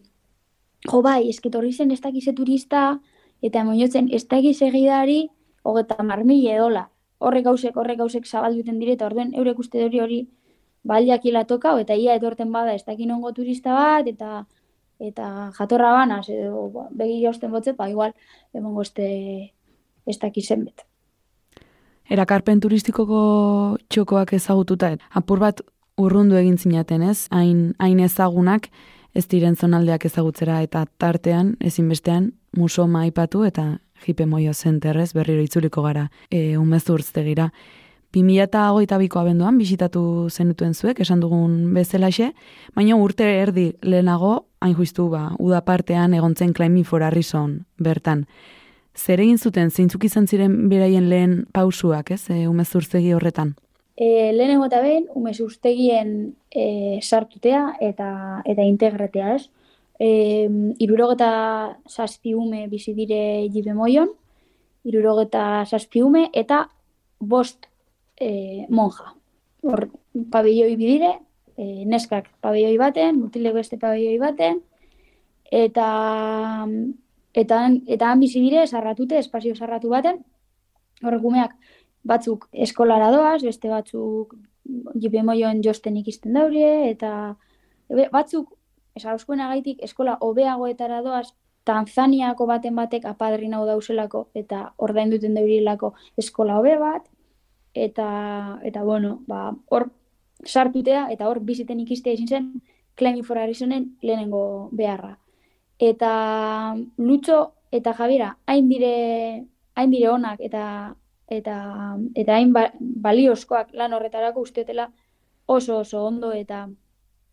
[0.89, 1.39] Jo bai, ez
[1.75, 2.99] zen ez dakize turista,
[3.41, 5.29] eta moinotzen ez dakize egidari,
[5.63, 6.89] hogeta marmile edola.
[7.19, 10.27] Horrek gauzek, horrek gauzek zabalduten direta, orduen eurek uste hori hori,
[10.83, 14.45] baldiak toka, eta ia etorten bada ez dakin ongo turista bat, eta
[14.99, 18.13] eta jatorra banaz, edo ba, begi jausten botze, ba, igual,
[18.53, 19.53] emongo este,
[20.05, 20.85] ez dakizen bet.
[22.09, 25.61] Erakarpen turistikoko txokoak ezagututa, apur bat
[25.97, 28.67] urrundu egin zinaten ez, hain, hain ezagunak,
[29.13, 35.83] ez diren zonaldeak ezagutzera eta tartean, ezinbestean, muso maipatu eta jipe moio zenterrez berriro itzuliko
[35.85, 37.49] gara e, umezurtztegira.
[38.13, 42.29] 2008ko abenduan bisitatu zenutuen zuek, esan dugun bezalaxe,
[42.75, 48.27] baina urte erdi lehenago, hain justu ba, uda partean egontzen Climbing for Harrison bertan.
[48.93, 53.55] Zer egin zuten, zeintzuk izan ziren beraien lehen pausuak, ez, e, umezurtzegi horretan?
[53.97, 58.07] E, lehenengo eta behin, umez ustegien e, sartutea eta
[58.45, 59.49] eta integretea, ez?
[59.99, 60.09] E,
[60.81, 61.31] irurogeta
[61.89, 64.13] zazpi ume bizi dire jibe moion,
[64.85, 66.67] irurogeta zazpi ume eta
[67.19, 67.69] bost
[68.17, 69.13] e, monja.
[69.63, 69.87] Hor,
[70.29, 71.15] pabelloi bidire,
[71.57, 74.61] e, neskak pabelloi baten, mutilek beste pabelloi baten,
[75.49, 75.87] eta
[77.33, 80.23] eta eta han bizi dire sarratute espazio sarratu baten
[81.03, 81.55] horrekumeak
[82.03, 84.35] batzuk eskolara doaz, beste batzuk
[84.99, 87.35] jipe moioen josten ikisten daurie, eta
[88.11, 88.51] batzuk,
[88.95, 91.29] esauskuen agaitik, eskola hobeagoetara doaz,
[91.63, 97.05] Tanzaniako baten batek apadrin hau dauselako, eta ordain duten daurilako eskola hobe bat,
[97.73, 98.07] eta,
[98.67, 99.87] eta bueno, ba, hor
[100.43, 102.49] sartutea, eta hor biziten ikistea izin zen,
[102.99, 105.15] Clemi for Arizonen lehenengo beharra.
[105.79, 110.95] Eta Lutxo eta Javiera hain dire, hain dire onak eta
[111.27, 111.55] eta
[112.15, 114.91] eta hain ba, baliozkoak lan horretarako usteetela
[115.45, 116.67] oso oso ondo eta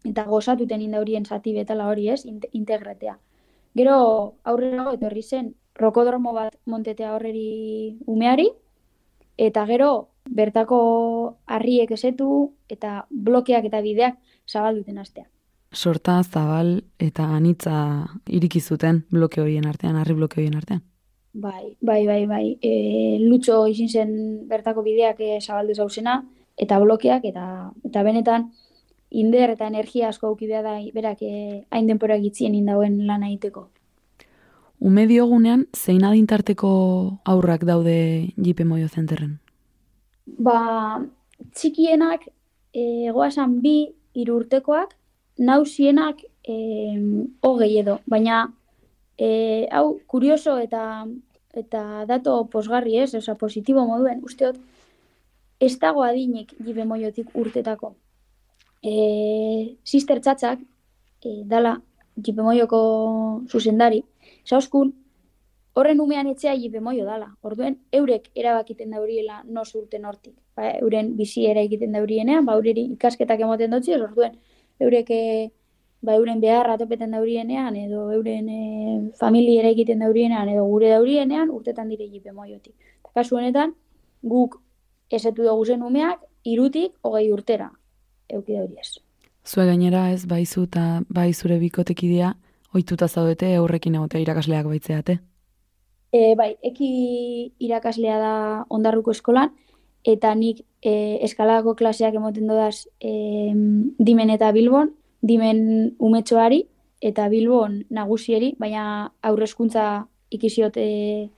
[0.05, 3.19] eta gozatuten indaurien zati betala hori ez, integretea.
[3.77, 3.97] Gero
[4.45, 8.49] aurrera etorri zen rokodromo bat montetea horreri umeari,
[9.37, 9.91] eta gero
[10.25, 10.81] bertako
[11.47, 14.17] harriek esetu eta blokeak eta bideak
[14.49, 15.27] zabalduten astea.
[15.73, 20.83] Sorta, zabal eta anitza iriki zuten bloke horien artean, harri bloke horien artean.
[21.33, 22.45] Bai, bai, bai, bai.
[22.61, 24.11] E, lutxo izin zen
[24.51, 26.25] bertako bideak e, zabaldu zauzena,
[26.59, 27.45] eta blokeak, eta
[27.87, 28.49] eta benetan,
[29.11, 33.69] inder eta energia asko aukidea da, berak e, hain denpora gitzien indauen lan egiteko.
[34.81, 36.71] Ume diogunean, zein adintarteko
[37.29, 39.39] aurrak daude jipe moio zenterren?
[40.27, 41.05] Ba,
[41.55, 42.27] txikienak,
[42.75, 44.97] e, goazan bi irurtekoak,
[45.41, 46.57] nausienak e,
[47.41, 48.47] hogei edo, baina
[49.21, 50.83] E, hau, kurioso eta
[51.63, 54.57] eta dato posgarri ez, oza, positibo moduen, usteot,
[55.61, 57.91] ez dago adinik jibe moiotik urtetako.
[58.81, 58.95] E,
[59.85, 60.63] sister txatxak,
[61.21, 61.75] e, dala,
[62.17, 62.81] jibe moioko
[63.51, 64.01] zuzendari,
[64.49, 64.95] zauskun,
[65.77, 67.29] horren umean etxea jibe moio dala.
[67.45, 70.39] Orduen, eurek erabakiten dauriela no urten hortik.
[70.57, 74.41] Ba, euren bizi era egiten daurienean, ba, ikasketak emoten dutzi, orduen,
[74.81, 75.11] eurek
[76.01, 78.63] ba, euren beharra topeten daurienean, edo euren e,
[79.21, 82.75] familiera egiten daurienean, edo gure daurienean, urtetan dire jipe moiotik.
[83.15, 83.75] Kasu honetan,
[84.23, 84.61] guk
[85.11, 87.71] esetu dugu zen umeak, irutik, hogei urtera,
[88.29, 89.01] euki dauriez.
[89.45, 92.35] Zue gainera ez, baizu eta bai zure bikotekidea,
[92.75, 95.19] ohituta zaudete aurrekin egotea irakasleak baitzeate?
[96.13, 96.91] E, bai, eki
[97.63, 98.35] irakaslea da
[98.69, 99.53] ondarruko eskolan,
[100.07, 103.53] eta nik e, eskalako klaseak emoten dodaz e,
[103.99, 106.65] dimen eta bilbon, dimen umetxoari
[107.01, 111.29] eta bilbon nagusieri, baina aurrezkuntza ikisiot, e,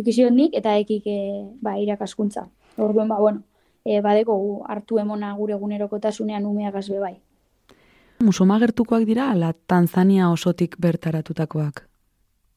[0.00, 1.18] ikisiot nik eta ekik e,
[1.60, 2.46] ba, irakaskuntza.
[2.78, 3.42] Orduen, ba, bueno,
[3.84, 7.16] e, badeko hartu emona gure egunerokotasunean umeak azbe bai.
[8.22, 11.88] Musoma gertukoak dira, ala Tanzania osotik bertaratutakoak?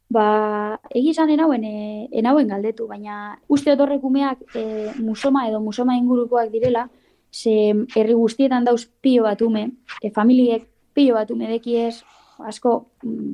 [0.10, 6.52] Ba, egizan enauen, e, enauen galdetu, baina uste otorrek umeak e, musoma edo musoma ingurukoak
[6.54, 6.90] direla,
[7.32, 12.04] ze herri guztietan dauz pio bat ume, e, familiek pio bat ume dekiez,
[12.40, 12.76] asko,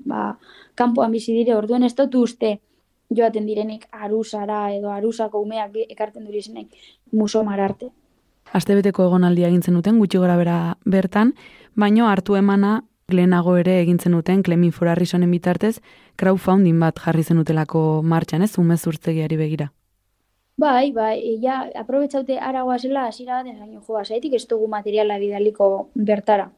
[0.07, 0.37] ba,
[0.75, 2.59] kanpoan bizi dire, orduen ez dut uste
[3.11, 6.71] joaten direnik arusara edo arusako umeak ekarten duri zenek
[7.11, 7.91] musomar arte.
[8.51, 11.33] Astebeteko egonaldia egintzen duten, gutxi gora bera bertan,
[11.75, 12.81] baino hartu emana
[13.13, 15.79] lehenago ere egintzen duten Klemin Forarrisonen bitartez
[16.17, 19.71] crowdfunding bat jarri zenutelako martxan, ez, umez urtzegiari begira.
[20.61, 25.69] Bai, bai, ja, aprobetsaute aragoa zela, hasiera bat, zaino joa, zaitik ez dugu materiala bidaliko
[25.95, 26.51] bertara.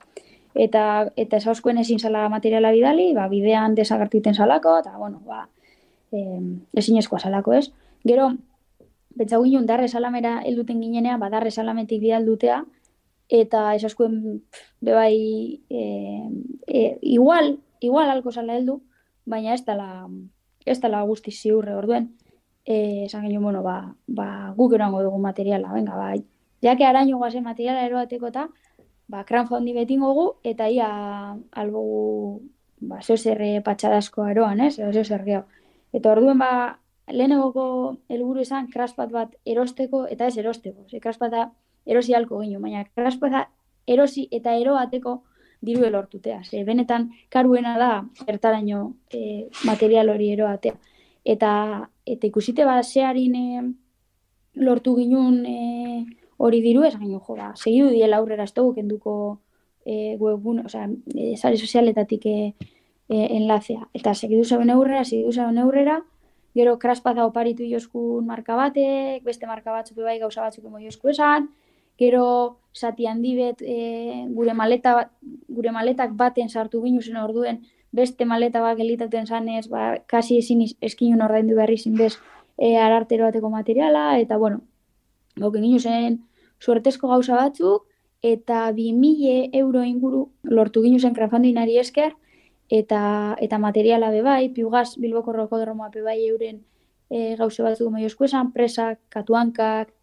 [0.54, 5.48] Eta, eta esauskuen ezin zala materiala bidali, ba, bidean desagartiten salako, eta, bueno, ba,
[6.12, 6.42] eh,
[6.82, 7.72] ezin eskoa salako, ez?
[8.04, 8.32] Gero,
[9.16, 12.64] betza ginen, darre salamera helduten ginenean, ba, darre salametik bidaldutea,
[13.34, 14.44] eta esauskuen,
[14.82, 16.30] bebai, eh,
[16.68, 18.84] eh, igual, igual alko zala heldu,
[19.26, 20.08] baina ez dala,
[20.66, 22.12] ez dala guzti ziurre, orduen,
[22.66, 26.14] eh esan genuen, bueno, ba, ba, guk erango dugu materiala, venga, ba,
[26.62, 28.48] jake araño guazen materiala eroateko eta,
[29.08, 30.92] ba, crowdfunding betin gogu, eta ia
[31.52, 32.42] albo
[32.82, 35.44] ba, zeo zerre patxadazko eroan, ez, zeo zer geho.
[35.94, 40.86] Eta orduen, ba, lehenegoko helburu esan, kraspat bat erosteko eta ez erosteko.
[40.90, 41.50] Ze kraspata
[41.86, 43.48] erosi halko gino, baina kraspata
[43.88, 45.22] erosi eta eroateko
[45.64, 46.42] diru elortutea.
[46.44, 47.92] Ze benetan karuena da,
[48.28, 50.76] bertaraino e, material hori eroatea
[51.24, 53.64] eta eta ikusite ba zearin e,
[54.56, 56.06] lortu ginun e,
[56.38, 59.40] hori diru ez gaino jo ba segidu diela aurrera estogu kenduko
[59.86, 62.54] e, webgun, o sea, e, sare sozialetatik e,
[63.08, 66.02] e, enlacea eta segidu zaben aurrera, segidu zaben aurrera
[66.56, 71.50] gero kraspa da oparitu joskun marka batek, beste marka batzuk bai gauza batzuk emo esan,
[71.98, 75.12] gero zati handi bet e, gure maleta
[75.48, 77.62] gure maletak baten sartu ginuzen orduen
[77.94, 82.18] beste maleta bat gelitaten zanez, ba, kasi ezin eskinun ordaindu behar izin bez
[82.58, 84.64] e, arartero bateko materiala, eta bueno,
[85.38, 86.18] gauken ginuzen
[86.60, 87.86] suertezko gauza batzuk,
[88.24, 92.16] eta 2000 euro inguru lortu ginuzen crowdfundingari esker,
[92.70, 93.02] eta
[93.46, 96.64] eta materiala be bai, piugaz Bilboko rokodromoa be bai euren
[97.10, 99.94] e, gauze batzuk maiozko esan, presak, katuankak,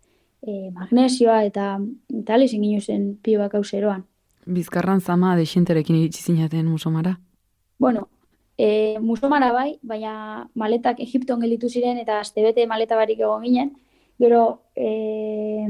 [0.43, 1.79] e, magnesioa, eta
[2.23, 4.05] eta lezin ginuzen piuak gauzeroan.
[4.47, 7.19] Bizkarran zama dexenterekin iritsi zinaten musomara.
[7.79, 8.09] Bueno,
[8.59, 13.73] e, musomara bai, baina maletak Egipton gelditu ziren eta astebete maleta barik egon ginen.
[14.21, 15.67] Gero e,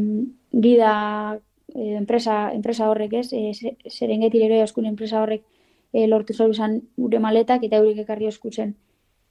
[0.50, 1.38] gida
[1.74, 5.44] e, enpresa, enpresa horrek ez, e, Se- Serengeti ere oskun enpresa horrek
[5.92, 8.74] e, lortu zau izan gure maletak eta eurek ekarri oskutzen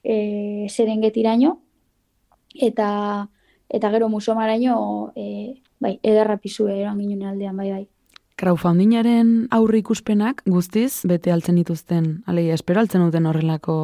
[0.04, 1.58] e, Serengetiraino
[2.54, 3.28] eta
[3.70, 7.86] eta gero musomaraino e, bai, ederra pizue eran ginen aldean bai bai.
[8.40, 13.76] Crowdfundingaren aurre ikuspenak guztiz bete altzen dituzten, alegia espero altzen duten horrelako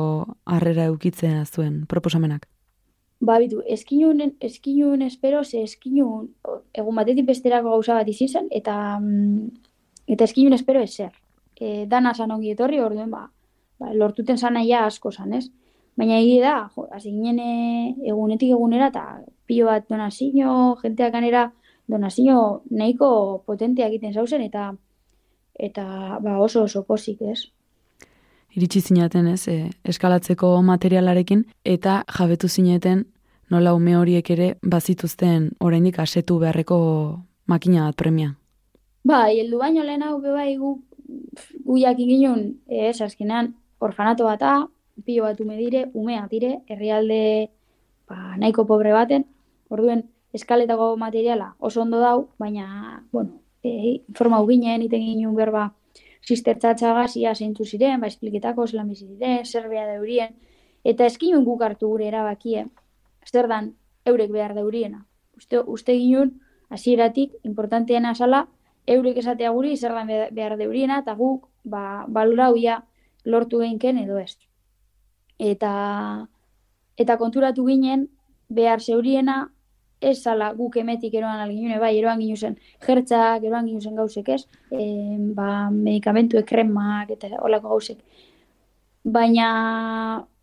[0.46, 2.46] harrera eukitzea zuen proposamenak.
[3.20, 6.30] Ba, bitu, eskinun, eskinun espero, ze eskinun,
[6.74, 9.48] egun batetik besterako gauza bat zen, eta, mm,
[10.06, 11.12] eta eskinun espero ezer.
[11.60, 13.30] E, dana zan ongi etorri, orduen, ba,
[13.78, 15.48] ba, lortuten zan naia asko zan, ez?
[15.96, 21.50] Baina egia da, jo, hasi ginen e, egunetik egunera, eta pilo bat donazio, jenteak anera
[21.88, 24.72] donazio nahiko potenteak egiten zauzen, eta
[25.58, 27.46] eta ba, oso oso posik, ez?
[28.56, 33.04] Iritsi zinaten ez, e, eskalatzeko materialarekin, eta jabetu zineten
[33.50, 36.78] nola ume horiek ere bazituzten oraindik asetu beharreko
[37.46, 38.34] makina bat premia.
[39.06, 40.76] Bai, heldu baino lehen hau bai gu
[41.64, 44.66] gu jakin ginen, ez, azkenean orfanato bata,
[45.04, 47.50] pilo bat ume dire, umeak dire, herrialde
[48.08, 49.24] ba, nahiko pobre baten,
[49.68, 50.06] orduen
[50.36, 55.74] eskaletako materiala oso ondo dau, baina, bueno, e, forma ginen, iten ginen berba,
[56.26, 60.34] sister txatxagaz, ia zeintzu ziren, ba, espliketako zelan bizi diren, zerbea deurien,
[60.84, 62.66] eta eskinun guk hartu gure erabakie,
[63.26, 63.74] zer dan,
[64.06, 65.04] eurek behar deuriena.
[65.36, 66.36] Uste, uste ginen,
[66.70, 68.46] hasieratik importanteena zala,
[68.86, 72.84] eurek esatea guri zer dan be- behar deuriena, eta guk, ba, balorau ja
[73.24, 74.38] lortu geinken edo ez.
[75.38, 76.28] Eta,
[76.96, 78.08] eta konturatu ginen,
[78.48, 79.52] behar zeuriena,
[80.06, 84.84] ez zala guk emetik eroan alginune, bai, eroan ginuzen jertzak, eroan ginuzen gauzek ez, e,
[85.38, 88.02] ba, medikamentu ekremak eta olako gauzek.
[89.16, 89.48] Baina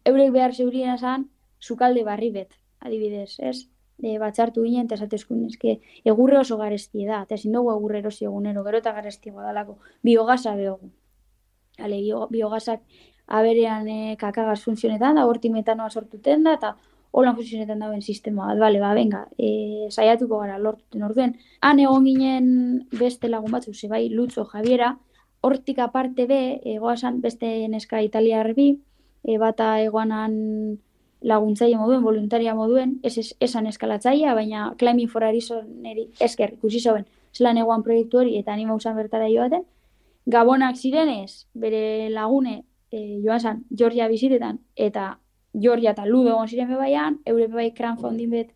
[0.10, 3.58] eurek behar zeuriena zan, sukalde barri bet, adibidez, ez?
[4.04, 5.78] E, batzartu ginen, eta esatezkun, eske,
[6.12, 10.58] egurre oso garesti da, eta ezin dugu egurre erosi egunero, gero eta garestiagoa dalako, biogasa
[10.60, 10.92] behogu.
[11.80, 12.84] Ale, bio, biogazak
[13.28, 16.76] aberean e, kakagaz funtzionetan da, horti metanoa sortuten da, eta
[17.14, 18.48] holan funtzionetan dauen sistema.
[18.50, 21.36] Bat, bale, ba, venga, e, saiatuko gara lortuten orduen.
[21.62, 22.48] Han egon ginen
[23.00, 24.96] beste lagun batzuk, ze bai, Lutzo, Javiera,
[25.46, 26.40] hortik aparte be,
[26.74, 28.72] egoasan beste neska italiar bi,
[29.22, 30.34] e, bata egoanan
[31.22, 37.06] laguntzaile moduen, voluntaria moduen, ez, ez esan eskalatzaia, baina Climbing for Arizoneri esker ikusi zauen,
[37.38, 39.68] zelan egoan proiektu hori eta anima usan bertara joaten.
[40.26, 45.20] Gabonak zirenez, bere lagune e, joan zan, Georgia bizitetan, eta
[45.54, 48.52] Georgia eta Ludo egon ziren bebaian, eure bebai crowdfunding bet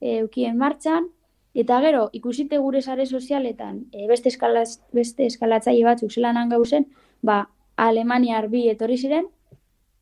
[0.00, 1.08] e, eukien martxan,
[1.54, 6.88] eta gero, ikusite gure sare sozialetan, e, beste, eskalaz, beste eskalatzaile batzuk zelanan gauzen,
[7.22, 7.44] ba,
[7.76, 9.26] Alemaniar bi etorri ziren,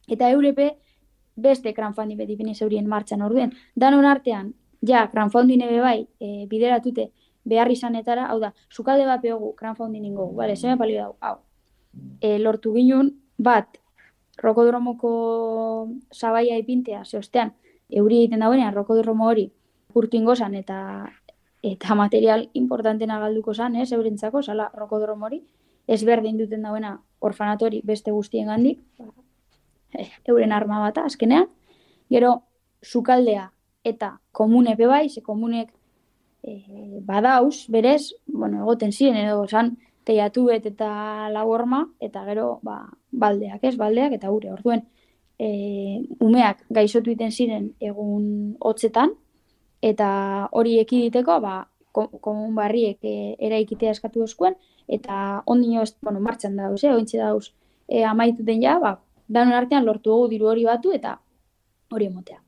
[0.08, 0.74] eta eurepe
[1.36, 3.54] beste crowdfunding beti bine zeurien martxan orduen.
[3.74, 4.52] Danon artean,
[4.86, 7.10] ja, crowdfunding ebe bai, e, bideratute
[7.44, 11.36] behar izanetara, hau da, sukalde bat behogu crowdfunding ingo, bale, zeme palio dau, hau.
[12.20, 13.81] E, lortu ginen bat,
[14.42, 17.52] rokodromoko sabaia ipintea, ze ostean,
[17.90, 19.50] euri egiten dauenean, rokodromo hori
[19.94, 20.78] urtu ingozan eta
[21.62, 25.42] eta material importantena galduko zan, ez, eurentzako, sala rokodromo hori,
[25.86, 28.80] ez berdin duten dauena orfanatori beste guztien gandik,
[30.30, 31.46] euren arma bata, azkenean,
[32.10, 32.40] gero,
[32.82, 33.52] sukaldea
[33.84, 35.70] eta komune be bai, ze komunek
[36.42, 36.58] e,
[37.06, 42.80] badauz, berez, bueno, egoten ziren, edo zan, teiatu bet eta lau horma, eta gero, ba,
[43.12, 44.82] baldeak, ez, baldeak, eta gure, orduen,
[45.38, 49.14] e, umeak gaixotu iten ziren egun hotzetan,
[49.82, 54.56] eta hori ekiditeko, ba, ko- komun barriek e, eraikitea eskatu oskuen,
[54.88, 57.52] eta ondino, bueno, martxan dauz, eh, ointxe dauz,
[57.88, 58.98] e, amaituten ja, ba,
[59.28, 61.18] danon artean lortu dugu diru hori batu, eta
[61.92, 62.40] hori emotea.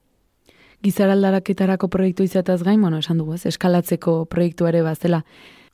[0.85, 5.23] Gizaraldaraketarako proiektu izataz gain, bueno, esan dugu, ez, eskalatzeko proiektu ere bazela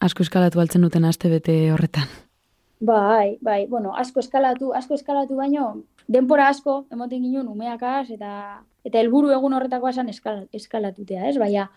[0.00, 2.06] asko eskalatu altzen duten aste bete horretan.
[2.80, 8.32] Bai, bai, bueno, asko eskalatu, asko eskalatu baino, denpora asko, emoten ginen umeakaz, eta
[8.88, 11.36] eta helburu egun horretakoa esan eskal, eskalatutea, ez?
[11.38, 11.68] Baina,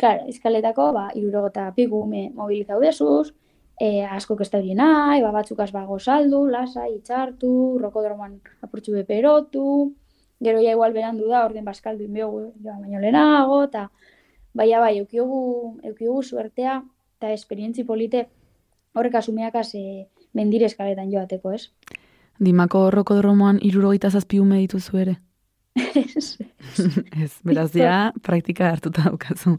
[0.00, 3.34] Claro, eskaletako, ba, irurogota piku ume mobilizau desuz,
[3.76, 7.50] e, asko ez da hori nahi, ba, batzuk azbago saldu, lasa, itxartu,
[7.82, 9.66] rokodroman apurtxu beperotu,
[10.40, 13.82] gero ja igual berandu da, orden baskaldu inbiogu, joa baino lehenago, eta
[14.56, 15.42] baina bai, eukiogu,
[15.92, 16.78] eukiogu suertea,
[17.18, 18.24] eta esperientzi polite,
[18.96, 19.84] horrek asumeakaz e,
[20.34, 21.70] mendire eskaletan joateko, ez?
[22.40, 25.16] Dimako rokodromoan irurogeita zazpi ume dituzu ere?
[26.00, 26.36] Ez.
[27.22, 29.56] Ez, beraz ja, praktika hartuta daukazu.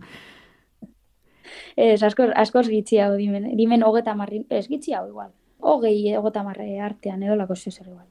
[1.76, 5.32] Ez, askoz, askoz gitxi hau dimen, dimen hogeta marri, ez gitxi hau igual.
[5.62, 8.08] Hogei hogeta marre artean edo lako zer igual.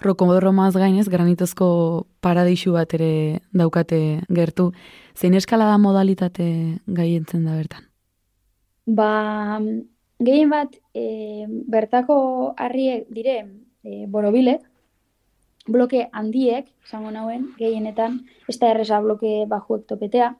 [0.00, 4.70] Rokodromaz gainez, granitozko paradixu bat ere daukate gertu.
[5.14, 6.46] Zein eskalada modalitate
[6.86, 7.84] gaientzen da bertan?
[8.86, 9.60] Ba,
[10.20, 13.38] gehien bat, e, bertako harriek dire,
[13.82, 14.62] e, borobilek,
[15.66, 20.34] bloke handiek, izango nauen, gehienetan, ez da erresa bloke bajuek topetea.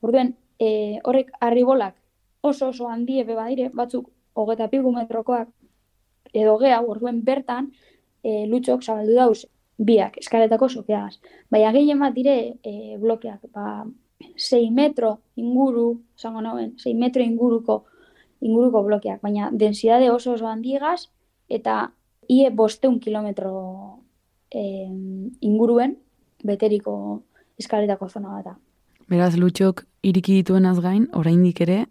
[0.00, 1.94] Orduen, e, horrek harribolak
[2.40, 5.48] oso oso handie be badire, batzuk hogeta pigu metrokoak,
[6.32, 7.72] edo geha, orduen bertan,
[8.22, 9.44] e, lutxok zabaldu dauz
[9.78, 11.18] biak, eskaletako sokeagaz.
[11.50, 13.84] Baina gehien bat dire e, blokeak, ba,
[14.36, 17.84] 6 metro inguru, zango nauen, 6 metro inguruko
[18.40, 21.08] inguruko blokeak, baina densidade oso oso handiegaz,
[21.48, 21.90] eta
[22.28, 23.52] ie bosteun kilometro
[24.50, 24.62] e,
[25.40, 25.96] inguruen
[26.44, 27.22] beteriko
[27.58, 28.54] eskaletako zona bat da.
[29.08, 31.86] Beraz, lutxok iriki dituenaz gain, oraindik ere,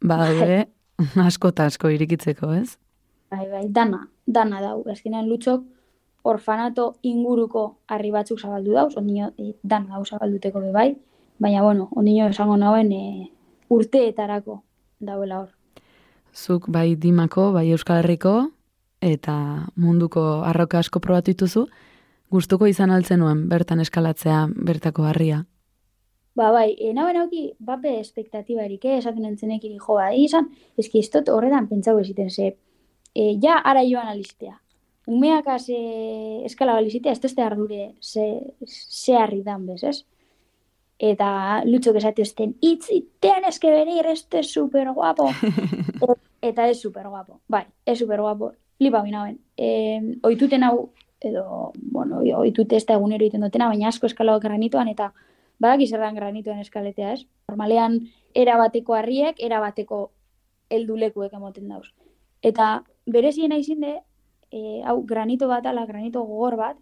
[0.00, 0.66] badaude
[1.26, 2.78] asko eta asko irikitzeko, ez?
[3.32, 4.82] Bai, bai, dana, dana dau.
[4.92, 5.64] Azkenean lutxok
[6.28, 10.90] orfanato inguruko harri batzuk zabaldu dauz, ondino e, dana dau zabalduteko be bai,
[11.42, 13.02] baina bueno, ondino esango nauen e,
[13.72, 14.62] urteetarako
[15.00, 15.50] dauela hor.
[16.32, 18.50] Zuk bai Dimako, bai Euskal Herriko
[19.02, 19.34] eta
[19.76, 21.66] munduko arroka asko probatu dituzu,
[22.32, 25.42] gustuko izan altzen nuen bertan eskalatzea bertako harria.
[26.38, 30.48] Ba, bai, e, nauen auki, bape espektatibarik, eh, esaten entzenek iri jo, bai, izan,
[30.80, 32.54] eski ez dut horretan pentsau eziten, ze,
[33.12, 34.56] e, ja ara joan alizitea.
[35.12, 38.24] Umeak az eskala alizitea, ez dute ardure ze,
[38.64, 40.04] ze harri dan bez, ez?
[40.98, 45.30] Eta lutxok esate ezten, itzi, tienes que venir, este es super guapo.
[46.02, 48.52] E, eta ez super guapo, bai, ez super guapo.
[48.80, 50.90] Lipa binauen, e, oituten hau,
[51.20, 55.12] edo, bueno, oitute ez da egunero iten dutena, baina asko eskalago granitoan, eta
[55.62, 57.26] badaki zerran granitoan eskaletea, ez?
[57.48, 58.00] Normalean,
[58.34, 60.00] erabateko harriek, erabateko
[60.74, 61.92] heldulekuek emoten dauz.
[62.42, 64.00] Eta bereziena izinde,
[64.50, 66.76] e, hau granito bat ala, granito gogor bat,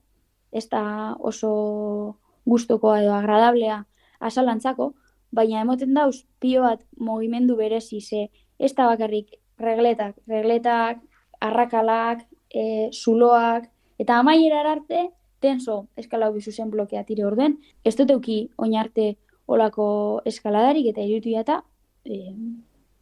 [0.52, 2.16] ez da oso
[2.48, 3.84] gustokoa edo agradablea
[4.21, 4.93] asalantzako,
[5.33, 10.99] baina emoten dauz pio bat mogimendu berezi ze ez da bakarrik regletak, regletak,
[11.41, 13.68] arrakalak, e, zuloak,
[13.99, 15.11] eta amaiera arte
[15.41, 19.16] tenso eskalau bizuzen blokea tire orduen, ez dut euki oinarte
[19.47, 21.62] olako eskaladarik eta irutu eta
[22.05, 22.35] e,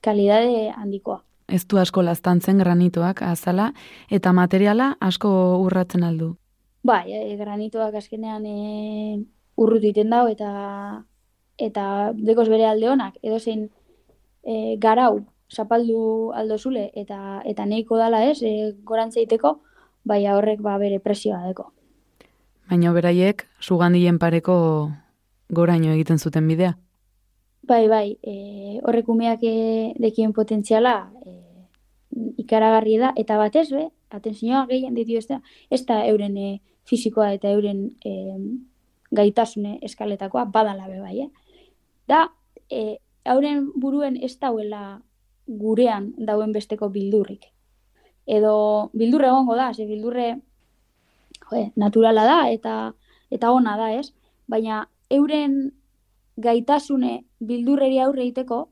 [0.01, 1.23] kalidade handikoa.
[1.49, 3.73] Ez du asko laztantzen granitoak azala
[4.11, 5.31] eta materiala asko
[5.64, 6.35] urratzen aldu.
[6.85, 9.25] Bai, e, granitoak azkenean e,
[9.59, 10.51] urrutu iten dau eta
[11.59, 13.68] eta dekoz bere alde honak, edo zein
[14.44, 19.59] e, garau zapaldu aldo zule eta eta neiko dala ez, e, gorantzeiteko,
[20.04, 21.72] bai horrek ba bere presioa deko.
[22.68, 24.90] Baina beraiek, sugandien pareko
[25.48, 26.76] goraino egiten zuten bidea.
[27.68, 31.34] Bai, bai, e, horrek umeak e, dekien potentziala e,
[32.44, 35.40] ikaragarri da, eta batez be, atentzioa gehien ditu ez da,
[35.70, 38.36] ez da euren e, fizikoa eta euren e,
[39.12, 41.30] gaitasune eskaletakoa badala be bai, eh?
[42.09, 42.32] Da,
[42.70, 45.00] e, euren buruen ez dauela
[45.46, 47.50] gurean dauen besteko bildurrik.
[48.26, 50.28] Edo bildurre egongo da, ze bildurre
[51.50, 52.94] jo, naturala da eta
[53.30, 54.12] eta ona da, ez?
[54.48, 55.61] Baina euren
[56.36, 58.68] gaitasune bildurreri aurre egiteko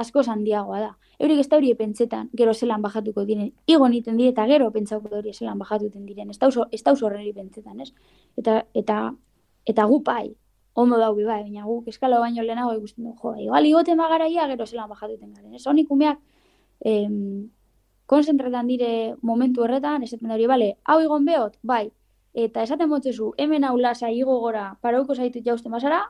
[0.00, 0.90] asko handiagoa da.
[1.20, 3.50] Eurik ez da hori pentsetan, gero zelan bajatuko diren.
[3.68, 6.30] Igo niten dire eta gero pentsauko hori zelan bajatuten diren.
[6.30, 7.90] Ez da oso horreri pentsetan, ez?
[8.40, 9.00] Eta, eta,
[9.68, 10.30] eta gu pai,
[10.74, 14.66] ondo daubi bai, baina guk eskala baino lehenago ikusten du, jo, igual igoten bagaraia gero
[14.66, 15.54] zelan bajatuten garen.
[15.54, 16.18] Ez honik umeak,
[16.80, 17.50] em,
[18.06, 21.90] konzentratan dire momentu horretan, da hori, bale, hau igon behot, bai,
[22.34, 26.02] eta esaten motzezu, hemen hau lasa igo gora, parauko zaitut jausten basara,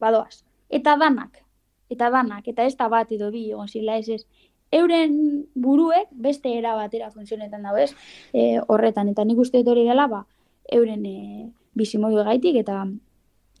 [0.00, 0.44] badoaz.
[0.68, 1.42] Eta danak,
[1.90, 4.24] eta danak, eta ez da bat edo bi, egon zila ez ez,
[4.70, 7.94] euren buruek beste era batera funtzionetan dago ez,
[8.32, 10.24] e, horretan, eta nik uste dut hori dela, ba,
[10.70, 12.84] euren e, bizimodu gaitik, eta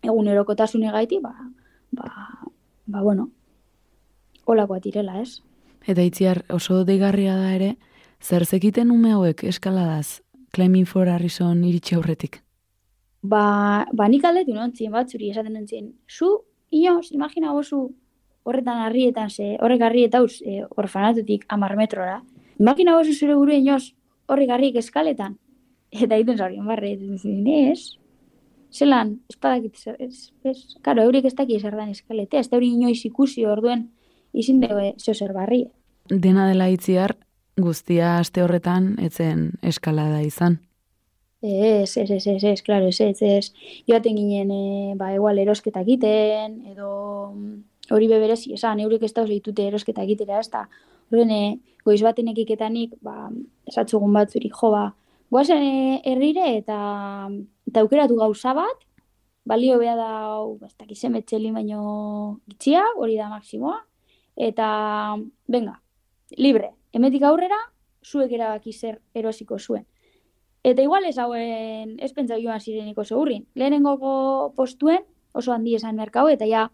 [0.02, 1.34] egunerokotasune gaitik, ba,
[1.92, 2.10] ba,
[2.86, 3.30] ba, bueno,
[4.46, 5.40] olakoa tirela ez.
[5.86, 7.76] Eta itziar oso deigarria da ere,
[8.20, 10.20] zer zekiten ume hauek eskaladaz,
[10.52, 12.40] Climbing for Harrison iritsi aurretik?
[13.22, 16.30] Ba, ba nik aldetu nontzien batzuri esaten nontzien, zu,
[16.70, 17.84] inoz, imagina gozu,
[18.42, 22.22] horretan harrietan, ze horrek harrieta uz, e, orfanatutik amar metrora.
[22.58, 23.92] Makina gozu zure gure inoz,
[24.26, 25.36] horrek harriek eskaletan.
[25.90, 27.99] Eta egiten zaurien barre, ez,
[28.72, 32.72] zelan, espadak zer, ez, ez, karo, eurek ez daki zer dan eskalete, ez da hori
[32.74, 33.88] inoiz ikusi orduen
[34.32, 35.64] izin dugu zeo zer barri.
[36.10, 37.16] Dena dela itziar,
[37.58, 40.60] guztia aste horretan etzen eskalada izan.
[41.42, 43.52] Ez, ez, ez, ez, ez, klaro, ez, ez, ez.
[43.88, 46.90] Joaten ginen, e, ba, egual erosketak egiten, edo
[47.32, 47.54] mm,
[47.96, 50.66] hori beberezi, esan, eurek ez dauz ditute erosketak egitera, ez da,
[51.08, 53.30] horren, e, goiz baten ekiketanik, ba,
[53.70, 54.90] esatzugun batzuri, jo, ba,
[55.32, 56.76] guazen e, herrire eta,
[57.70, 58.82] eta aukeratu gauza bat,
[59.46, 60.10] balio beha da,
[60.66, 63.78] ez dakizen betxeli baino gitxia, hori da maksimoa,
[64.36, 64.66] eta,
[65.48, 65.78] venga,
[66.36, 67.58] libre, emetik aurrera,
[68.04, 69.86] zuek erabaki zer erosiko zuen.
[70.66, 73.46] Eta igual ez hauen, ez pentsa joan zirenik oso hurrin.
[73.54, 76.66] Lehenengo postuen, oso handi esan merkau, eta ja,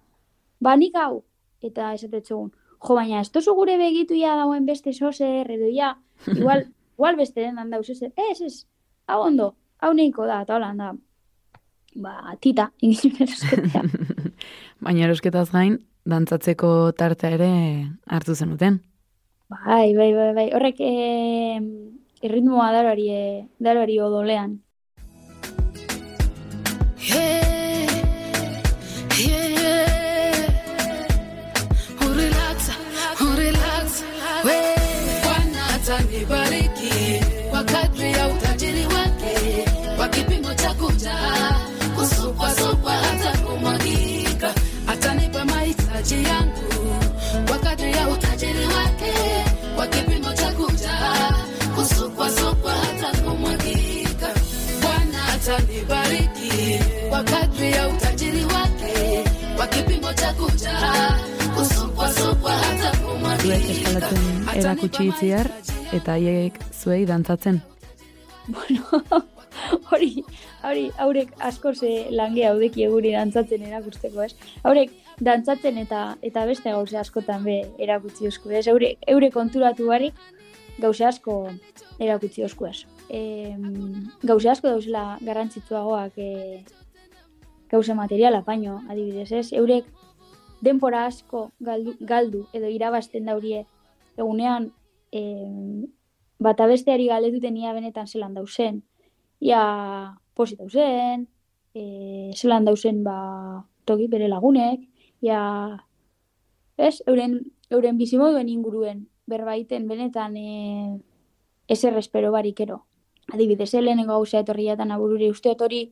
[0.61, 1.22] ba nik hau,
[1.62, 2.51] eta esatetxegun,
[2.82, 5.94] jo baina, ez tozu gure begitu ja dauen beste sozer, edo ja,
[6.38, 6.66] igual,
[6.97, 8.64] igual beste den dan dauz, ez, ez,
[9.07, 9.53] hau ondo,
[9.83, 10.93] hau neiko da, eta hola, da,
[12.03, 13.85] ba, tita, ingin erosketea.
[14.85, 17.51] Baina erosketaz gain, dantzatzeko tartea ere
[18.07, 18.81] hartu zenuten.
[19.49, 21.61] Bai, bai, bai, bai, horrek, eh,
[22.27, 23.11] erritmoa daroari,
[23.62, 24.61] daroari odolean.
[27.07, 27.45] Yeah,
[63.57, 64.24] Zuek eskalatzen
[64.61, 65.48] erakutsi itziar,
[65.96, 67.62] eta haiek zuei dantzatzen.
[68.52, 68.98] Bueno,
[69.94, 70.11] hori,
[70.61, 74.34] hori, haurek asko ze lange haudeki eguri dantzatzen erakusteko, ez?
[74.61, 74.92] Haurek
[75.24, 78.66] dantzatzen eta eta beste gauze askotan be erakutsi osku, ez?
[78.68, 80.20] Eure, eure konturatu barik
[80.76, 81.38] gauze asko
[81.96, 82.84] erakutsi osku, ez?
[83.09, 83.57] E,
[84.20, 86.61] gauze asko dauzela garrantzitsuagoak e,
[87.72, 89.46] gauze materiala, baino, adibidez, ez?
[89.57, 89.88] Eurek
[90.61, 93.64] denpora asko galdu, galdu edo irabazten daurie
[94.16, 94.70] egunean
[95.12, 95.22] e,
[96.38, 98.82] bata besteari galdetuten ia benetan zelan dauzen.
[99.40, 99.62] Ia
[100.34, 101.26] posit dauzen,
[101.74, 104.80] e, zelan dauzen ba, toki bere lagunek,
[105.20, 105.40] ia
[106.76, 107.40] ez, euren,
[107.70, 110.98] euren bizimoduen inguruen berbaiten benetan e,
[111.68, 112.84] ezer espero barikero.
[113.32, 115.90] Adibidez, eh, lehenengo gauza etorri jatan abururi uste hori,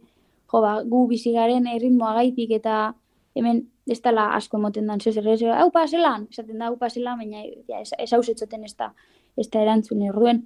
[0.50, 2.94] jo ba, gu bizigaren erritmoa gaitik eta
[3.34, 7.80] hemen dela asko emoten dan zezer, ez, hau paselan, esaten da, hau paselan, baina ja,
[7.80, 8.93] ez, hau zetzoten ez da,
[9.37, 10.45] ez da erantzun orduen.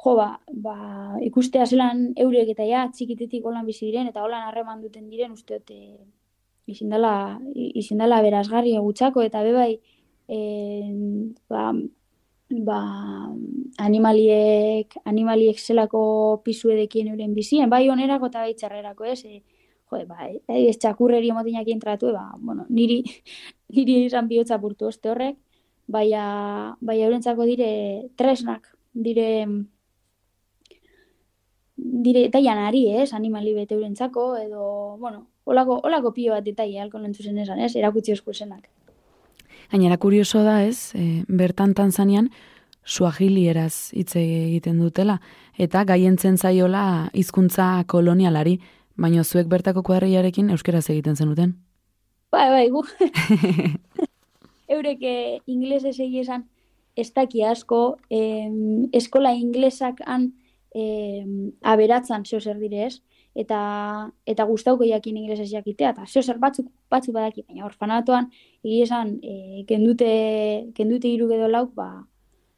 [0.00, 0.28] Jo, ba,
[0.64, 0.76] ba,
[1.26, 5.58] ikustea zelan eurek eta ja, txikitetik holan bizi diren, eta holan harreman duten diren, uste
[5.58, 5.98] dut, e,
[6.70, 7.14] izin dela,
[7.54, 9.74] izin dela berazgarri gutxako, eta bebai,
[10.30, 10.38] e,
[11.50, 11.66] ba,
[12.70, 12.80] ba,
[13.78, 16.02] animaliek, animaliek zelako
[16.44, 19.24] pisu edekien euren bizien, bai onerako eta bai txarrerako, ez?
[19.24, 19.42] E,
[19.90, 23.02] jo, bai, bai, ez txakurreri emotinak entratu, ba, bueno, niri,
[23.76, 25.36] niri izan bihotza burtu oste horrek,
[25.90, 27.70] baina, baina eurentzako dire
[28.16, 29.46] tresnak, dire,
[31.76, 37.38] dire taianari, ez, animali bete eurentzako, edo, bueno, olako, olako pio bat detaile alko lentzuzen
[37.38, 38.68] esan, ez, erakutzi eskusenak.
[39.70, 42.30] Gainera kurioso da ez, e, bertan Tanzanian,
[42.84, 45.20] suahilieraz hitz egiten dutela,
[45.58, 48.58] eta gaientzen zaiola hizkuntza kolonialari,
[49.00, 51.56] baina zuek bertako kuadriarekin euskeraz egiten zenuten.
[52.30, 52.84] Bai, bai, gu.
[54.74, 56.46] Eurek eh, inglesez egi esan
[57.00, 60.30] ez daki asko, em, eskola inglesak han
[60.74, 63.00] em, aberatzan zeo zer direz,
[63.34, 63.58] eta
[64.26, 68.28] eta gustauko jakin inglesez jakitea, eta zeo zer batzuk, batzuk badaki, baina orfanatoan,
[68.62, 70.10] egi esan, e, kendute,
[70.76, 72.04] kendute hiru edo lauk, ba,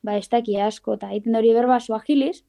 [0.03, 2.43] ba ez daki asko, eta egiten da hori berba suahiliz,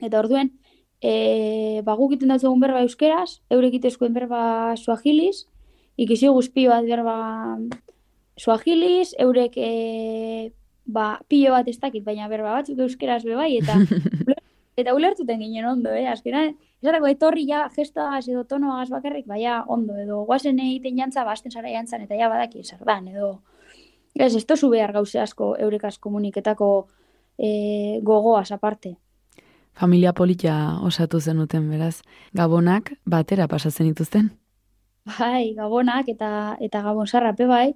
[0.00, 0.54] eta orduen,
[1.02, 5.46] e, ba guk egiten dut berba euskeraz, eurek egitezkoen berba suahiliz,
[5.96, 7.16] ikisi guzpio bat berba
[8.36, 10.52] suahiliz, eurek e,
[10.86, 13.76] ba, pilo bat ez dakit, baina berba batzuk euskeraz be bai, eta
[14.80, 16.06] eta ulertuten ginen ondo, eh?
[16.08, 21.52] Azkenan, esatako etorri ja gestoagaz edo tonoagaz bakarrik, baina ondo, edo guazen egiten jantza, basten
[21.52, 23.38] zara jantzan, eta ja badaki zerdan, edo...
[24.10, 26.88] Ez, ez tozu behar gauze asko eurekaz komuniketako
[27.38, 28.96] e, gogoaz aparte.
[29.80, 32.02] Familia polita osatu zenuten, beraz.
[32.36, 34.26] Gabonak batera pasatzen dituzten.
[35.08, 37.72] Bai, gabonak eta eta gabon sarrape bai,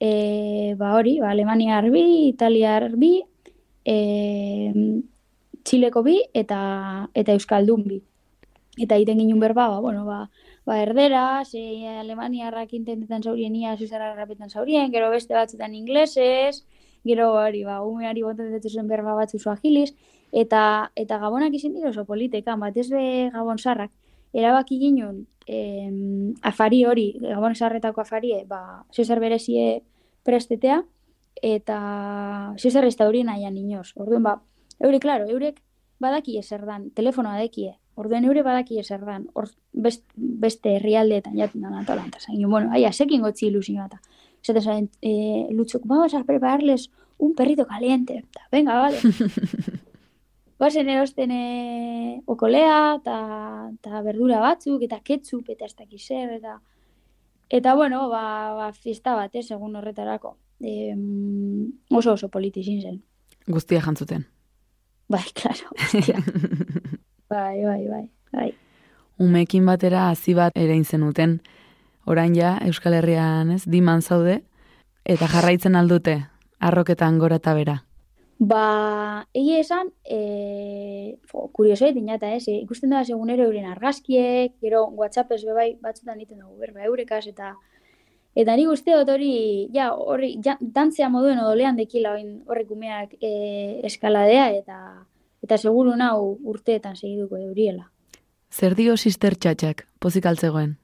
[0.00, 2.02] e, ba hori, ba, Alemaniar bi,
[2.32, 3.12] Italiar bi,
[3.86, 3.96] e,
[5.62, 6.58] Txileko bi eta
[7.14, 8.00] eta Euskaldun bi.
[8.74, 10.24] Eta egiten ginen berba, ba, bueno, ba,
[10.66, 16.64] ba erdera, ze Alemaniarrak intentetan zaurien ia, Suizarra rapetan zaurien, gero beste batzutan inglesez,
[17.04, 19.94] gero hori, ba, umeari botan zen berba batzu suahiliz,
[20.34, 23.92] eta eta gabonak izin dira oso politeka, batez be gabon sarrak,
[24.34, 29.84] erabaki ginen, em, afari hori, gabon sarretako afari, ba, Suizar berezie
[30.24, 30.82] prestetea,
[31.42, 31.78] eta
[32.58, 33.92] Suizar ez da hori nahian inoz.
[33.94, 34.40] Orduan, ba,
[34.80, 35.62] eurek, klaro, eurek
[36.02, 41.62] badaki ezer dan, telefonoa dekie, Orduen eure badaki ezer dan, or, best, beste herrialdeetan jaten
[41.62, 42.02] da natola.
[42.10, 44.00] Eta zain, bueno, aia, sekin gotzi ilusioa eta.
[44.42, 48.24] Zete zain, e, lutzuk, vamos a prepararles un perrito caliente.
[48.34, 48.98] Ta, venga, vale.
[50.58, 56.60] Bazen erosten e, okolea, eta berdura batzuk, eta ketchup, eta ez dakiz zer, eta...
[57.54, 60.36] Eta, bueno, ba, ba fiesta bat, eh, segun horretarako.
[60.64, 60.94] E,
[61.90, 63.02] oso oso politizin zen.
[63.46, 64.24] Guztia jantzuten.
[65.08, 66.22] Bai, klaro, guztia.
[67.34, 68.50] Bai, bai, bai, bai.
[69.18, 71.38] Umekin batera hazi bat ere zenuten.
[72.06, 74.42] Orain ja, Euskal Herrian ez, diman zaude,
[75.04, 76.18] eta jarraitzen aldute,
[76.60, 77.78] arroketan gora eta bera.
[78.38, 81.18] Ba, egia esan, e,
[81.54, 86.18] kurioso egin jata, ez, e, ikusten da segunero euren argazkiek, gero WhatsApp ez bebai batzutan
[86.18, 87.54] egiten dugu, berba eurekaz, eta
[88.34, 92.16] eta nik uste dut hori, ja, hori, ja, dantzea moduen odolean dekila
[92.50, 94.78] horrek umeak e, eskaladea, eta
[95.44, 97.90] eta seguru nau urteetan segiduko euriela.
[98.50, 100.74] Zer dio sister txatxak, pozik altzegoen?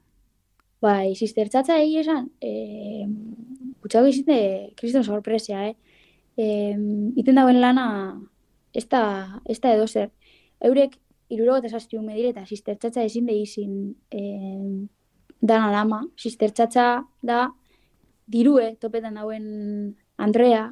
[0.81, 3.07] Bai, sister txatxa egi esan, e,
[3.83, 4.37] kutsago izite,
[4.79, 5.75] kriston sorpresia, eh?
[6.37, 6.75] E,
[7.19, 7.87] iten dauen lana,
[8.73, 10.11] ez da, ez da edo zer.
[10.61, 10.97] Eurek,
[11.31, 13.73] iruro eta zaztiu medire, eta sister txatxa ezin de izin
[14.11, 14.21] e,
[15.41, 16.03] dana dama.
[16.15, 16.87] Sister txatxa
[17.23, 17.45] da,
[18.31, 20.69] dirue, topetan dauen Andrea,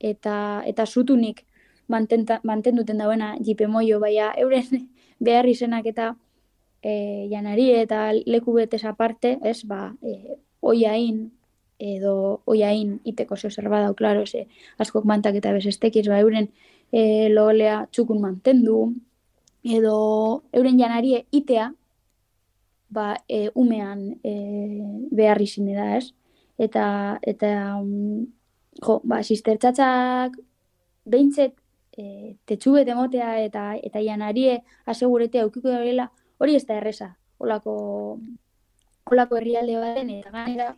[0.00, 1.44] eta, eta zutunik
[1.90, 4.86] mantenduten dauena jipe moio, baina euren
[5.26, 6.14] behar izenak eta
[6.82, 11.28] e, janari eta leku betez aparte, ez, ba, e, oiain,
[11.80, 14.46] edo oiain iteko zeo zer badau, klaro, ze,
[14.78, 16.50] askok mantak eta bezestekiz, ba, euren
[16.92, 18.92] e, loolea txukun mantendu,
[19.64, 19.94] edo
[20.52, 21.70] euren janarie itea,
[22.90, 24.34] ba, e, umean e,
[25.10, 26.10] behar izine da, ez?
[26.60, 26.84] Eta,
[27.22, 28.26] eta, um,
[28.84, 30.36] jo, ba, sistertzatzak
[31.10, 31.56] behintzet
[31.96, 37.74] e, tetxubet emotea eta eta janarie asegurete aukiko dagoela, hori ez da erresa, olako,
[39.10, 40.74] olako herrialde baten, eta gainera,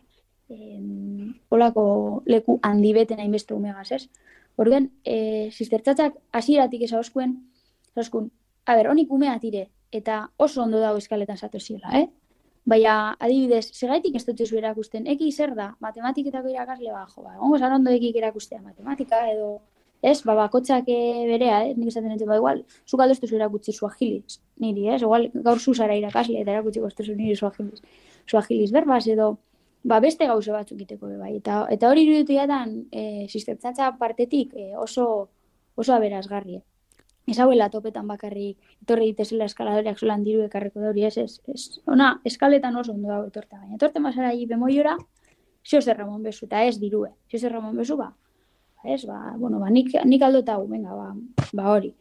[0.53, 4.07] em, olako leku handi beten hainbeste umegaz, ez?
[4.55, 7.37] Orduan, e, sistertzatzak hasieratik ez hauskuen,
[7.95, 8.29] hauskun,
[8.65, 12.07] a ber, honik umea tire, eta oso ondo dago eskaletan zato ziela, eh?
[12.65, 17.91] Baina, adibidez, segaitik ez dut erakusten, eki zer da, matematiketako irakasle bajo, ba, ongo zarondo
[17.91, 19.59] ekik erakustea matematika, edo
[20.01, 23.35] ez, ba, bakotxak eh, berea, eh, nik esaten dut, ba, igual, zu galdo ez duzu
[23.39, 27.81] erakutsi suahiliz, niri, ez, igual, gaur zuzara irakasle, eta erakutsi goztezu niri suahiliz,
[28.31, 29.33] suahiliz berbaz, edo,
[29.83, 34.53] ba, beste gauze batzuk iteko, bai, eta, eta hori iruditu jatan, e, eh, sistertzatza partetik
[34.55, 35.07] e, oso,
[35.75, 36.61] oso aberazgarri,
[37.23, 42.17] Ez hauela topetan bakarrik, etorri ditezela eskaladoreak zolan diru ekarreko dauri, ez, ez, ez, ona,
[42.27, 44.97] eskaletan oso ondo dago etorta, baina etorte mazara jipe moiora,
[45.63, 48.09] zio zer Ramon Besu, eta ez dirue, zio zer Ramon Besu, ba,
[48.83, 51.93] ez, ba, bueno, ba, nik, nik aldota hu, venga, ba, ba hori.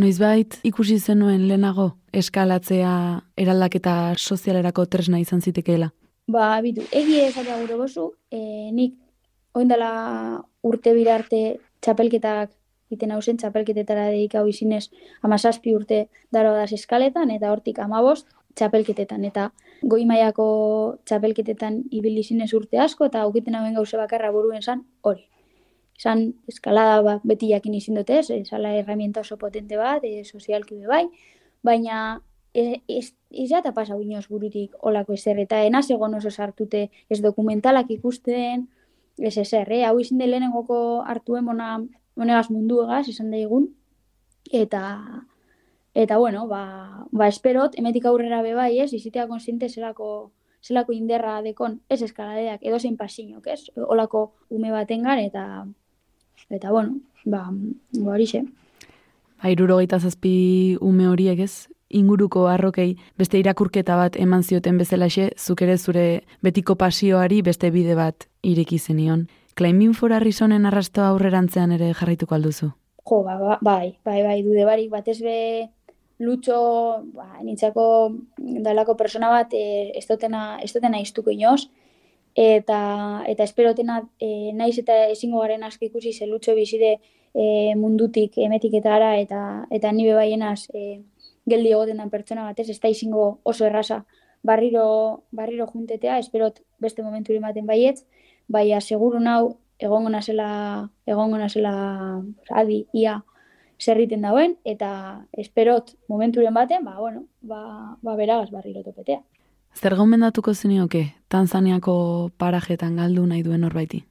[0.00, 2.92] Noizbait ikusi zenuen lehenago eskalatzea
[3.38, 5.92] eraldaketa sozialerako tresna izan zitekeela?
[6.30, 8.38] Ba, bitu, egi ezatea gure bozu, e,
[8.76, 8.94] nik
[9.58, 9.90] oindala
[10.62, 11.40] urte birarte
[11.82, 12.52] txapelketak
[12.94, 14.84] iten hausen txapelketetara dedikau izinez
[15.26, 16.04] amazazpi urte
[16.34, 18.28] daro das eskaletan eta hortik amabost
[18.58, 19.24] txapelketetan.
[19.30, 19.48] Eta
[19.92, 20.46] goi maiako
[21.08, 25.26] txapelketetan ibili zinez urte asko eta aukiten hauen gauze bakarra buruen zan hori.
[26.00, 30.80] Esan eskalada ba, beti jakin izin dute, ez, esala herramienta oso potente bat, e, sozialki
[30.88, 31.04] bai,
[31.62, 32.20] baina
[32.54, 37.90] ez, ez, ez pasa inoz burutik olako ezer, eta enaz egon oso sartute ez dokumentalak
[37.90, 38.68] ikusten,
[39.18, 39.84] ez ezer, eh?
[39.84, 41.78] hau izin de lehenengoko hartuen mona,
[42.16, 43.68] monegaz mundu egaz, esan da egun,
[44.52, 44.82] eta,
[45.94, 50.30] eta bueno, ba, ba esperot, emetik aurrera be bai, ez, izitea konsiente zelako,
[50.62, 55.66] zelako inderra dekon, ez eskaladeak, edo zein pasinok, ez, olako ume batengan, eta
[56.50, 58.42] Eta, bueno, ba, ba hori xe.
[59.38, 65.62] Ba, iruro zazpi ume horiek ez, inguruko arrokei beste irakurketa bat eman zioten bezalaxe, zuk
[65.62, 69.26] ere zure betiko pasioari beste bide bat ireki zenion.
[69.56, 72.70] Climbing for Arizonen arrastoa aurrerantzean ere jarraituko alduzu?
[73.10, 75.36] Jo, ba, ba, bai, bai, bai, dude barik, bat ez be
[76.20, 76.56] lutxo,
[77.16, 77.84] ba, nintzako
[78.38, 81.66] dalako persona bat, e, ez dutena, ez dutena iztuko inoz,
[82.34, 86.98] eta eta esperotena e, naiz eta ezingo garen asko ikusi zelutxo bizide
[87.34, 91.00] e, mundutik emetiketara eta eta ni bebaienaz e,
[91.48, 94.04] geldi egoten den pertsona batez, ez da izingo oso erraza
[94.42, 98.04] barriro, barriro juntetea, esperot beste momentu ematen baietz,
[98.48, 101.72] baina seguru nau egongo nazela, egongo nazela
[102.50, 103.20] adi, ia,
[103.80, 109.22] zerriten dauen, eta esperot momenturen baten, ba, bueno, ba, ba beragaz barriro topetea.
[109.74, 114.02] Zer gomendatuko zenioke, Tanzaniako parajetan galdu nahi duen horbaiti?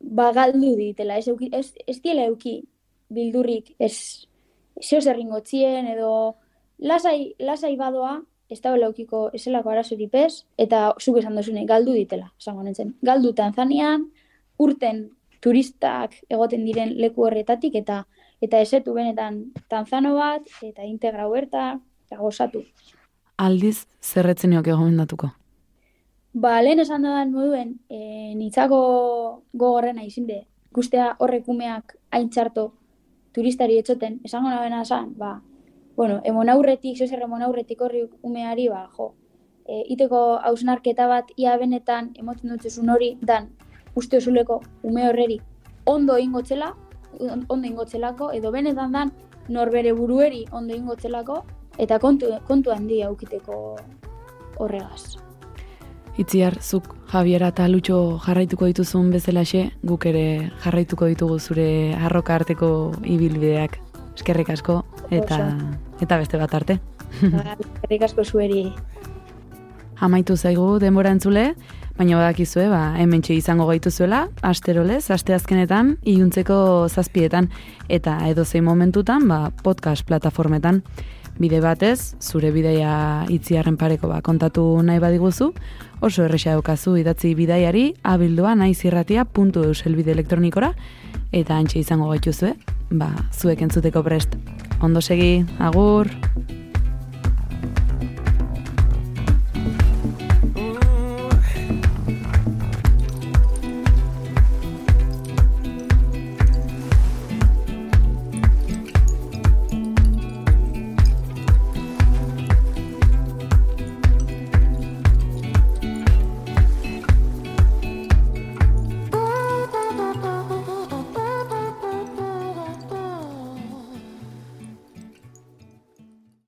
[0.00, 2.62] Ba, galdu ditela, ez, euki, ez, ez diela euki
[3.12, 4.26] bildurrik, ez,
[4.82, 6.34] zeo zerringotzien, edo
[6.82, 8.20] lasai, lasai badoa,
[8.50, 12.96] ez da eukiko eselako arazori pez, eta zuk esan duzune, galdu ditela, esango nintzen.
[13.02, 14.10] Galdu Tanzanian,
[14.58, 15.06] urten
[15.42, 18.04] turistak egoten diren leku horretatik, eta
[18.42, 22.64] eta esetu benetan tanzano bat, eta integra huerta, eta gozatu.
[23.38, 25.30] Aldiz, zerretzen nioke gomendatuko?
[26.34, 28.80] Ba, lehen esan dadan moduen, e, nitzako
[29.52, 32.72] gogorrena izinde, ikustea horrek umeak hain txarto
[33.32, 35.36] turistari etxoten, esango nabena esan, ba,
[35.96, 39.12] bueno, emon aurretik, zozer emon aurretik horri umeari, ba, jo,
[39.66, 43.50] e, iteko hausnarketa bat ia benetan emoten dutzezun hori, dan,
[43.94, 45.40] uste osuleko ume horreri
[45.84, 46.74] ondo ingotzela,
[47.48, 49.12] ondo ingotzelako, edo benetan dan
[49.48, 51.42] norbere burueri ondo ingotzelako,
[51.78, 53.76] eta kontu, kontu handi aukiteko
[54.58, 55.18] horregaz.
[56.20, 61.66] Itziar, zuk Javiera eta Lutxo jarraituko dituzun bezalaxe, guk ere jarraituko ditugu zure
[61.96, 63.78] arroka arteko ibilbideak.
[64.16, 65.38] Eskerrik asko, eta,
[66.00, 66.78] eta beste bat arte.
[67.22, 68.66] Eskerrik asko zueri.
[70.02, 71.52] Amaitu zaigu denbora entzule,
[71.98, 77.50] baina badakizue, ba, hemen izango gaituzuela, asterolez, aste azkenetan, iluntzeko zazpietan,
[77.88, 80.82] eta edo zein momentutan, ba, podcast plataformetan,
[81.42, 85.50] bide batez, zure bideia itziarren pareko ba, kontatu nahi badiguzu,
[86.00, 90.72] oso erresa daukazu idatzi bidaiari abildua naizirratia.eus elbide elektronikora,
[91.32, 92.54] eta antxe izango gaituzue,
[92.90, 94.36] ba, zuek entzuteko prest.
[94.82, 96.10] Ondo segi, agur!